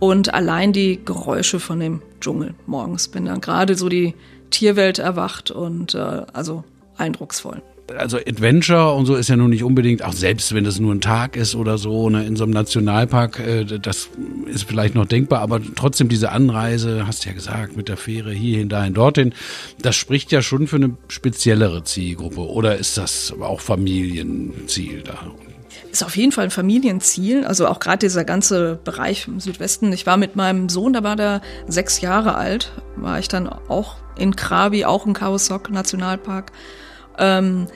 Und 0.00 0.34
allein 0.34 0.72
die 0.72 1.04
Geräusche 1.04 1.60
von 1.60 1.80
dem 1.80 2.02
Dschungel 2.20 2.54
morgens. 2.66 3.08
Bin 3.08 3.26
dann 3.26 3.40
gerade 3.40 3.74
so 3.74 3.88
die 3.88 4.14
Tierwelt 4.50 4.98
erwacht 4.98 5.50
und 5.50 5.94
äh, 5.94 6.22
also 6.32 6.64
eindrucksvoll 6.96 7.62
also 7.96 8.16
Adventure 8.16 8.92
und 8.92 9.06
so 9.06 9.14
ist 9.14 9.28
ja 9.28 9.36
nun 9.36 9.50
nicht 9.50 9.62
unbedingt, 9.62 10.02
auch 10.02 10.12
selbst 10.12 10.54
wenn 10.54 10.64
es 10.64 10.80
nur 10.80 10.94
ein 10.94 11.00
Tag 11.00 11.36
ist 11.36 11.54
oder 11.54 11.78
so, 11.78 12.08
ne, 12.08 12.24
in 12.24 12.36
so 12.36 12.44
einem 12.44 12.52
Nationalpark, 12.52 13.40
äh, 13.40 13.64
das 13.64 14.08
ist 14.46 14.64
vielleicht 14.64 14.94
noch 14.94 15.06
denkbar, 15.06 15.40
aber 15.40 15.60
trotzdem 15.74 16.08
diese 16.08 16.32
Anreise, 16.32 17.06
hast 17.06 17.24
du 17.24 17.28
ja 17.28 17.34
gesagt, 17.34 17.76
mit 17.76 17.88
der 17.88 17.96
Fähre 17.96 18.32
hierhin, 18.32 18.68
dahin, 18.68 18.94
dorthin, 18.94 19.34
das 19.80 19.96
spricht 19.96 20.32
ja 20.32 20.42
schon 20.42 20.66
für 20.66 20.76
eine 20.76 20.96
speziellere 21.08 21.84
Zielgruppe. 21.84 22.40
Oder 22.40 22.76
ist 22.76 22.96
das 22.96 23.34
auch 23.40 23.60
Familienziel 23.60 25.02
da? 25.02 25.18
Ist 25.90 26.04
auf 26.04 26.16
jeden 26.16 26.32
Fall 26.32 26.44
ein 26.44 26.50
Familienziel. 26.50 27.44
Also 27.44 27.68
auch 27.68 27.78
gerade 27.80 27.98
dieser 27.98 28.24
ganze 28.24 28.80
Bereich 28.82 29.28
im 29.28 29.40
Südwesten. 29.40 29.92
Ich 29.92 30.06
war 30.06 30.16
mit 30.16 30.34
meinem 30.34 30.68
Sohn, 30.68 30.92
da 30.92 31.04
war 31.04 31.16
der 31.16 31.40
sechs 31.68 32.00
Jahre 32.00 32.34
alt, 32.34 32.72
war 32.96 33.18
ich 33.18 33.28
dann 33.28 33.48
auch 33.48 33.96
in 34.16 34.34
Krabi, 34.34 34.84
auch 34.84 35.06
im 35.06 35.12
Kawasok 35.12 35.70
Nationalpark. 35.70 36.52
Ähm, 37.18 37.66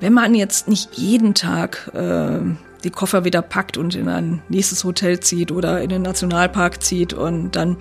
wenn 0.00 0.12
man 0.12 0.34
jetzt 0.34 0.68
nicht 0.68 0.96
jeden 0.96 1.34
Tag 1.34 1.90
äh, 1.94 2.40
die 2.84 2.90
Koffer 2.90 3.24
wieder 3.24 3.42
packt 3.42 3.76
und 3.76 3.94
in 3.94 4.08
ein 4.08 4.42
nächstes 4.48 4.84
Hotel 4.84 5.20
zieht 5.20 5.50
oder 5.50 5.80
in 5.80 5.88
den 5.88 6.02
Nationalpark 6.02 6.82
zieht 6.82 7.12
und 7.14 7.52
dann, 7.52 7.76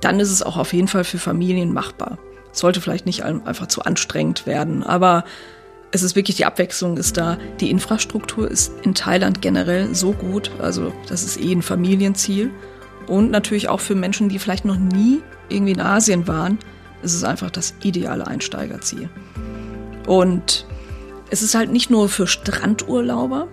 dann 0.00 0.20
ist 0.20 0.30
es 0.30 0.42
auch 0.42 0.56
auf 0.56 0.72
jeden 0.72 0.88
Fall 0.88 1.04
für 1.04 1.18
Familien 1.18 1.72
machbar. 1.72 2.18
Sollte 2.52 2.80
vielleicht 2.80 3.06
nicht 3.06 3.24
einfach 3.24 3.66
zu 3.66 3.82
anstrengend 3.82 4.46
werden, 4.46 4.82
aber 4.82 5.24
es 5.90 6.02
ist 6.02 6.16
wirklich, 6.16 6.36
die 6.36 6.46
Abwechslung 6.46 6.96
ist 6.96 7.18
da. 7.18 7.36
Die 7.60 7.70
Infrastruktur 7.70 8.50
ist 8.50 8.72
in 8.82 8.94
Thailand 8.94 9.42
generell 9.42 9.94
so 9.94 10.12
gut, 10.12 10.50
also 10.58 10.92
das 11.08 11.22
ist 11.22 11.38
eh 11.38 11.52
ein 11.52 11.62
Familienziel. 11.62 12.50
Und 13.06 13.30
natürlich 13.30 13.68
auch 13.68 13.80
für 13.80 13.94
Menschen, 13.94 14.28
die 14.28 14.38
vielleicht 14.38 14.64
noch 14.64 14.78
nie 14.78 15.20
irgendwie 15.48 15.72
in 15.72 15.80
Asien 15.80 16.26
waren, 16.26 16.58
ist 17.02 17.14
es 17.14 17.24
einfach 17.24 17.50
das 17.50 17.74
ideale 17.82 18.26
Einsteigerziel. 18.26 19.10
Und 20.06 20.66
es 21.30 21.42
ist 21.42 21.54
halt 21.54 21.70
nicht 21.70 21.90
nur 21.90 22.08
für 22.08 22.26
Strandurlauber. 22.26 23.48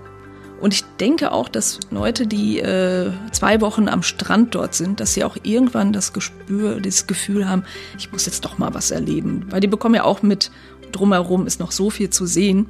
Und 0.60 0.74
ich 0.74 0.84
denke 1.00 1.32
auch, 1.32 1.48
dass 1.48 1.80
Leute, 1.90 2.28
die 2.28 2.60
äh, 2.60 3.12
zwei 3.32 3.62
Wochen 3.62 3.88
am 3.88 4.04
Strand 4.04 4.56
dort 4.56 4.76
sind, 4.76 5.00
dass 5.00 5.14
sie 5.14 5.24
auch 5.24 5.38
irgendwann 5.44 5.94
das 5.94 6.12
Gespür, 6.12 6.82
das 6.82 7.08
Gefühl 7.08 7.48
haben, 7.48 7.64
ich 7.98 8.12
muss 8.12 8.26
jetzt 8.26 8.44
doch 8.44 8.58
mal 8.58 8.74
was 8.74 8.92
erleben. 8.92 9.46
Weil 9.50 9.62
die 9.62 9.68
bekommen 9.68 9.96
ja 9.96 10.04
auch 10.04 10.22
mit, 10.22 10.52
drumherum 10.92 11.48
ist 11.48 11.62
noch 11.62 11.72
so 11.72 11.90
viel 11.90 12.10
zu 12.10 12.26
sehen, 12.26 12.68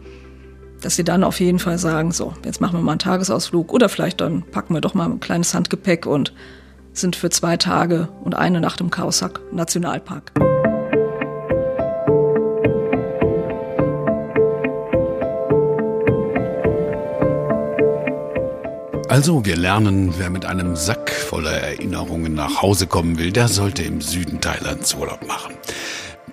dass 0.81 0.95
sie 0.95 1.03
dann 1.03 1.23
auf 1.23 1.39
jeden 1.39 1.59
Fall 1.59 1.77
sagen, 1.77 2.11
so, 2.11 2.33
jetzt 2.45 2.61
machen 2.61 2.77
wir 2.77 2.83
mal 2.83 2.91
einen 2.91 2.99
Tagesausflug 2.99 3.73
oder 3.73 3.89
vielleicht 3.89 4.21
dann 4.21 4.43
packen 4.43 4.73
wir 4.73 4.81
doch 4.81 4.93
mal 4.93 5.05
ein 5.05 5.19
kleines 5.19 5.53
Handgepäck 5.53 6.05
und 6.05 6.33
sind 6.93 7.15
für 7.15 7.29
zwei 7.29 7.57
Tage 7.57 8.09
und 8.23 8.35
eine 8.35 8.61
Nacht 8.61 8.81
im 8.81 8.89
Kausak 8.89 9.41
Nationalpark. 9.51 10.58
Also, 19.09 19.43
wir 19.43 19.57
lernen, 19.57 20.13
wer 20.19 20.29
mit 20.29 20.45
einem 20.45 20.75
Sack 20.75 21.09
voller 21.09 21.49
Erinnerungen 21.49 22.35
nach 22.35 22.61
Hause 22.61 22.85
kommen 22.85 23.17
will, 23.17 23.31
der 23.31 23.47
sollte 23.47 23.81
im 23.81 24.01
Süden 24.01 24.39
Thailands 24.39 24.93
Urlaub 24.93 25.25
machen. 25.25 25.55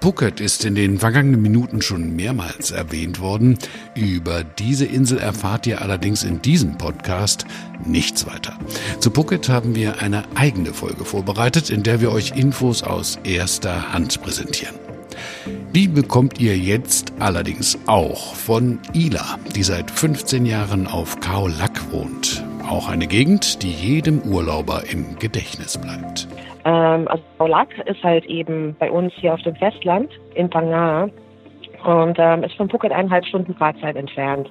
Phuket 0.03 0.41
ist 0.41 0.63
in 0.67 0.75
den 0.75 0.99
vergangenen 0.99 1.41
Minuten 1.41 1.81
schon 1.81 2.15
mehrmals 2.15 2.73
erwähnt 2.73 3.19
worden. 3.19 3.57
Über 3.95 4.45
diese 4.45 4.85
Insel 4.85 5.17
erfahrt 5.17 5.67
ihr 5.67 5.81
allerdings 5.81 6.23
in 6.23 6.43
diesem 6.43 6.77
Podcast 6.77 7.47
nichts 7.83 8.27
weiter. 8.27 8.59
Zu 9.01 9.11
Phuket 9.11 9.49
haben 9.49 9.75
wir 9.75 10.03
eine 10.03 10.25
eigene 10.35 10.75
Folge 10.75 11.07
vorbereitet, 11.07 11.71
in 11.71 11.83
der 11.83 12.03
wir 12.03 12.13
euch 12.13 12.37
Infos 12.37 12.83
aus 12.83 13.19
erster 13.25 13.95
Hand 13.95 14.21
präsentieren. 14.21 14.75
Die 15.75 15.89
bekommt 15.89 16.41
ihr 16.41 16.59
jetzt 16.59 17.15
allerdings 17.21 17.79
auch 17.87 18.35
von 18.35 18.81
Ila, 18.93 19.39
die 19.55 19.63
seit 19.63 19.91
15 19.91 20.45
Jahren 20.45 20.87
auf 20.87 21.21
Khao 21.21 21.49
Lak 21.49 21.91
wohnt. 21.91 22.46
Auch 22.69 22.89
eine 22.89 23.07
Gegend, 23.07 23.63
die 23.63 23.71
jedem 23.71 24.23
Urlauber 24.23 24.83
im 24.91 25.17
Gedächtnis 25.21 25.79
bleibt. 25.79 26.27
Ähm, 26.65 27.07
also 27.07 27.23
Paulak 27.39 27.69
ist 27.87 28.03
halt 28.03 28.25
eben 28.27 28.75
bei 28.79 28.91
uns 28.91 29.13
hier 29.15 29.35
auf 29.35 29.43
dem 29.43 29.55
Festland 29.55 30.11
in 30.35 30.51
Panga 30.51 31.09
und 31.85 32.19
ähm, 32.19 32.43
ist 32.43 32.57
von 32.57 32.69
Phuket 32.69 32.91
eineinhalb 32.91 33.25
Stunden 33.27 33.55
Fahrzeit 33.55 33.95
entfernt. 33.95 34.51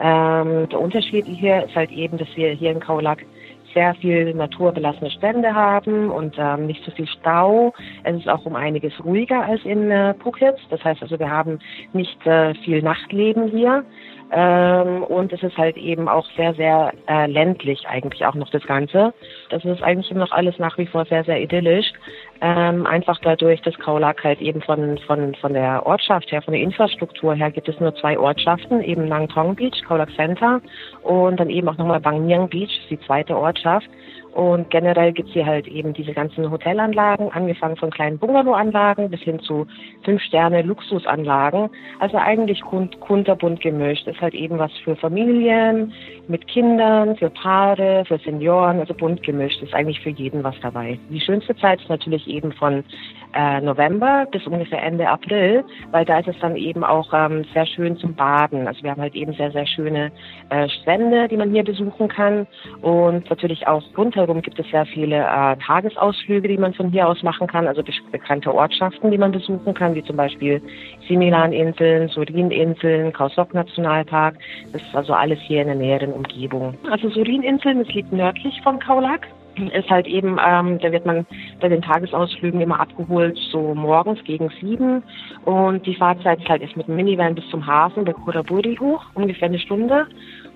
Ähm, 0.00 0.68
der 0.68 0.80
Unterschied 0.80 1.24
hier 1.24 1.64
ist 1.64 1.74
halt 1.74 1.90
eben, 1.90 2.18
dass 2.18 2.28
wir 2.34 2.50
hier 2.50 2.72
in 2.72 2.80
Kaulak 2.80 3.24
sehr 3.72 3.94
viel 3.96 4.34
naturbelassene 4.34 5.10
Strände 5.10 5.54
haben 5.54 6.10
und 6.10 6.34
ähm, 6.38 6.66
nicht 6.66 6.84
so 6.84 6.90
viel 6.90 7.06
Stau. 7.06 7.72
Es 8.04 8.16
ist 8.16 8.28
auch 8.28 8.44
um 8.44 8.56
einiges 8.56 8.92
ruhiger 9.04 9.42
als 9.42 9.64
in 9.64 9.90
äh, 9.90 10.14
Phuket. 10.14 10.56
Das 10.70 10.82
heißt 10.84 11.02
also, 11.02 11.18
wir 11.18 11.30
haben 11.30 11.58
nicht 11.92 12.26
äh, 12.26 12.54
viel 12.64 12.82
Nachtleben 12.82 13.48
hier. 13.48 13.84
Ähm, 14.32 15.04
und 15.04 15.32
es 15.32 15.42
ist 15.42 15.56
halt 15.56 15.76
eben 15.76 16.08
auch 16.08 16.26
sehr, 16.36 16.52
sehr 16.54 16.92
äh, 17.06 17.26
ländlich 17.26 17.86
eigentlich 17.86 18.24
auch 18.26 18.34
noch 18.34 18.50
das 18.50 18.64
Ganze. 18.66 19.14
Das 19.50 19.64
ist 19.64 19.82
eigentlich 19.82 20.10
noch 20.12 20.32
alles 20.32 20.58
nach 20.58 20.76
wie 20.78 20.86
vor 20.86 21.04
sehr, 21.06 21.22
sehr 21.24 21.40
idyllisch. 21.40 21.92
Ähm, 22.40 22.86
einfach 22.86 23.18
dadurch, 23.22 23.62
dass 23.62 23.78
Kaulak 23.78 24.24
halt 24.24 24.40
eben 24.40 24.60
von, 24.62 24.98
von, 25.06 25.34
von 25.36 25.52
der 25.52 25.86
Ortschaft 25.86 26.30
her, 26.32 26.42
von 26.42 26.52
der 26.52 26.62
Infrastruktur 26.62 27.34
her 27.34 27.50
gibt 27.50 27.68
es 27.68 27.78
nur 27.78 27.94
zwei 27.94 28.18
Ortschaften, 28.18 28.82
eben 28.82 29.08
Nangtong 29.08 29.54
Beach, 29.54 29.80
Kaulak 29.86 30.10
Center 30.16 30.60
und 31.02 31.38
dann 31.38 31.48
eben 31.48 31.68
auch 31.68 31.78
nochmal 31.78 32.00
Bang 32.00 32.48
Beach, 32.48 32.80
die 32.90 33.00
zweite 33.00 33.36
Ortschaft. 33.36 33.88
Und 34.36 34.68
generell 34.68 35.14
gibt 35.14 35.28
es 35.30 35.32
hier 35.32 35.46
halt 35.46 35.66
eben 35.66 35.94
diese 35.94 36.12
ganzen 36.12 36.50
Hotelanlagen, 36.50 37.32
angefangen 37.32 37.76
von 37.76 37.90
kleinen 37.90 38.18
Bungalow-Anlagen 38.18 39.08
bis 39.08 39.22
hin 39.22 39.40
zu 39.40 39.66
Fünf-Sterne-Luxusanlagen. 40.04 41.70
Also 42.00 42.18
eigentlich 42.18 42.60
kunterbunt 42.60 43.62
gemischt. 43.62 44.06
Ist 44.06 44.20
halt 44.20 44.34
eben 44.34 44.58
was 44.58 44.70
für 44.84 44.94
Familien, 44.94 45.94
mit 46.28 46.46
Kindern, 46.48 47.16
für 47.16 47.30
Paare, 47.30 48.04
für 48.06 48.18
Senioren, 48.18 48.78
also 48.78 48.92
bunt 48.92 49.22
gemischt. 49.22 49.62
Ist 49.62 49.72
eigentlich 49.72 50.00
für 50.00 50.10
jeden 50.10 50.44
was 50.44 50.54
dabei. 50.60 50.98
Die 51.08 51.20
schönste 51.20 51.56
Zeit 51.56 51.80
ist 51.80 51.88
natürlich 51.88 52.28
eben 52.28 52.52
von 52.52 52.84
äh, 53.32 53.62
November 53.62 54.26
bis 54.30 54.46
ungefähr 54.46 54.82
Ende 54.82 55.08
April, 55.08 55.64
weil 55.92 56.04
da 56.04 56.18
ist 56.18 56.28
es 56.28 56.38
dann 56.40 56.56
eben 56.56 56.84
auch 56.84 57.10
ähm, 57.14 57.46
sehr 57.54 57.64
schön 57.64 57.96
zum 57.96 58.14
Baden. 58.14 58.68
Also 58.68 58.82
wir 58.82 58.90
haben 58.90 59.00
halt 59.00 59.14
eben 59.14 59.32
sehr, 59.32 59.50
sehr 59.50 59.66
schöne 59.66 60.12
äh, 60.50 60.68
Strände, 60.68 61.26
die 61.28 61.38
man 61.38 61.52
hier 61.52 61.64
besuchen 61.64 62.08
kann. 62.08 62.46
Und 62.82 63.30
natürlich 63.30 63.66
auch 63.66 63.82
rundherum 64.26 64.42
gibt 64.42 64.58
es 64.58 64.68
sehr 64.70 64.86
viele 64.86 65.16
äh, 65.16 65.56
Tagesausflüge, 65.56 66.48
die 66.48 66.58
man 66.58 66.74
von 66.74 66.90
hier 66.90 67.08
aus 67.08 67.22
machen 67.22 67.46
kann, 67.46 67.66
also 67.66 67.82
be 67.82 67.92
bekannte 68.10 68.52
Ortschaften, 68.52 69.10
die 69.10 69.18
man 69.18 69.32
besuchen 69.32 69.74
kann, 69.74 69.94
wie 69.94 70.02
zum 70.02 70.16
Beispiel 70.16 70.60
Similan-Inseln, 71.08 72.08
Surin-Inseln, 72.08 73.12
Kausok-Nationalpark. 73.12 74.36
Das 74.72 74.82
ist 74.82 74.94
also 74.94 75.12
alles 75.14 75.38
hier 75.40 75.62
in 75.62 75.68
der 75.68 75.76
näheren 75.76 76.12
Umgebung. 76.12 76.74
Also 76.90 77.08
Surin-Inseln, 77.10 77.84
das 77.84 77.94
liegt 77.94 78.12
nördlich 78.12 78.60
von 78.62 78.78
Kaulak 78.80 79.26
ist 79.72 79.88
halt 79.88 80.06
eben, 80.06 80.36
ähm, 80.46 80.78
da 80.80 80.92
wird 80.92 81.06
man 81.06 81.26
bei 81.60 81.70
den 81.70 81.80
Tagesausflügen 81.80 82.60
immer 82.60 82.78
abgeholt, 82.78 83.38
so 83.50 83.74
morgens 83.74 84.22
gegen 84.24 84.50
sieben. 84.60 85.02
Und 85.46 85.86
die 85.86 85.94
Fahrzeit 85.94 86.40
ist 86.40 86.48
halt 86.50 86.62
ist 86.62 86.76
mit 86.76 86.88
dem 86.88 86.96
Minivan 86.96 87.34
bis 87.34 87.48
zum 87.48 87.66
Hafen 87.66 88.04
bei 88.04 88.12
Kuraburi 88.12 88.76
hoch, 88.76 89.02
ungefähr 89.14 89.48
eine 89.48 89.58
Stunde. 89.58 90.06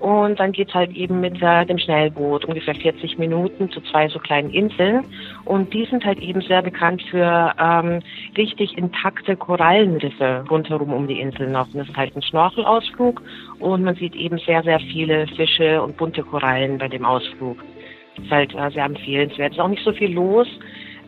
Und 0.01 0.41
dann 0.41 0.53
geht's 0.53 0.73
halt 0.73 0.93
eben 0.97 1.21
mit 1.21 1.43
äh, 1.43 1.67
dem 1.67 1.79
Schnellboot, 1.79 2.47
ungefähr 2.47 2.75
40 2.75 3.19
Minuten 3.19 3.71
zu 3.71 3.83
zwei 3.83 4.09
so 4.09 4.19
kleinen 4.19 4.51
Inseln. 4.51 5.05
Und 5.45 5.75
die 5.75 5.85
sind 5.85 6.05
halt 6.07 6.21
eben 6.21 6.41
sehr 6.41 6.63
bekannt 6.63 7.03
für 7.11 7.53
ähm, 7.61 8.01
richtig 8.37 8.79
intakte 8.79 9.37
Korallenriffe 9.37 10.45
rundherum 10.51 10.95
um 10.95 11.07
die 11.07 11.21
Inseln 11.21 11.53
noch. 11.53 11.67
Und 11.67 11.81
das 11.81 11.89
ist 11.89 11.97
halt 11.97 12.17
ein 12.17 12.23
Schnorchelausflug 12.23 13.21
und 13.59 13.85
man 13.85 13.95
sieht 13.95 14.15
eben 14.15 14.39
sehr, 14.39 14.63
sehr 14.63 14.81
viele 14.81 15.27
Fische 15.27 15.83
und 15.83 15.99
bunte 15.99 16.23
Korallen 16.23 16.79
bei 16.79 16.89
dem 16.89 17.05
Ausflug 17.05 17.59
ist 18.23 18.31
halt 18.31 18.55
äh, 18.55 18.71
sehr 18.71 18.85
empfehlenswert. 18.85 19.53
Es 19.53 19.57
ist 19.57 19.63
auch 19.63 19.69
nicht 19.69 19.85
so 19.85 19.93
viel 19.93 20.13
los. 20.13 20.49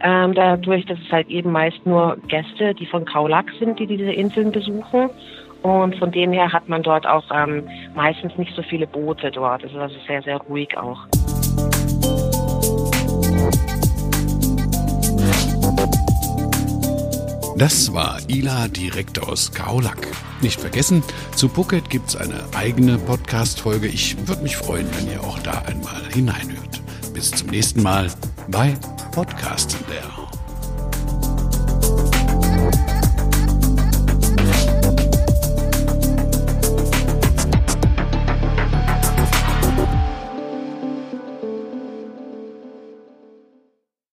Ähm, 0.02 0.34
dadurch, 0.34 0.84
dass 0.86 0.98
es 0.98 1.12
halt 1.12 1.28
eben 1.28 1.52
meist 1.52 1.84
nur 1.86 2.16
Gäste, 2.26 2.74
die 2.74 2.86
von 2.86 3.04
Kaulak 3.04 3.46
sind, 3.58 3.78
die 3.78 3.86
diese 3.86 4.12
Inseln 4.12 4.50
besuchen. 4.50 5.10
Und 5.62 5.96
von 5.96 6.10
dem 6.10 6.32
her 6.32 6.52
hat 6.52 6.68
man 6.68 6.82
dort 6.82 7.06
auch 7.06 7.24
ähm, 7.32 7.68
meistens 7.94 8.36
nicht 8.36 8.52
so 8.56 8.62
viele 8.62 8.86
Boote 8.86 9.30
dort. 9.30 9.62
Also 9.62 9.78
das 9.78 9.92
ist 9.92 10.06
sehr, 10.06 10.22
sehr 10.22 10.38
ruhig 10.38 10.76
auch. 10.76 11.06
Das 17.56 17.94
war 17.94 18.18
Ila 18.26 18.66
direkt 18.66 19.22
aus 19.22 19.52
Kaulak. 19.52 20.08
Nicht 20.40 20.60
vergessen, 20.60 21.04
zu 21.36 21.48
Phuket 21.48 21.90
gibt's 21.90 22.16
eine 22.16 22.42
eigene 22.56 22.98
Podcast-Folge. 22.98 23.86
Ich 23.86 24.16
würde 24.26 24.42
mich 24.42 24.56
freuen, 24.56 24.88
wenn 24.96 25.12
ihr 25.12 25.20
auch 25.22 25.38
da 25.38 25.62
einmal 25.68 26.02
hineinhört. 26.12 26.81
Bis 27.12 27.30
zum 27.30 27.48
nächsten 27.48 27.82
Mal 27.82 28.10
bei 28.48 28.74
Podcasten 29.12 29.78
der. 29.88 30.31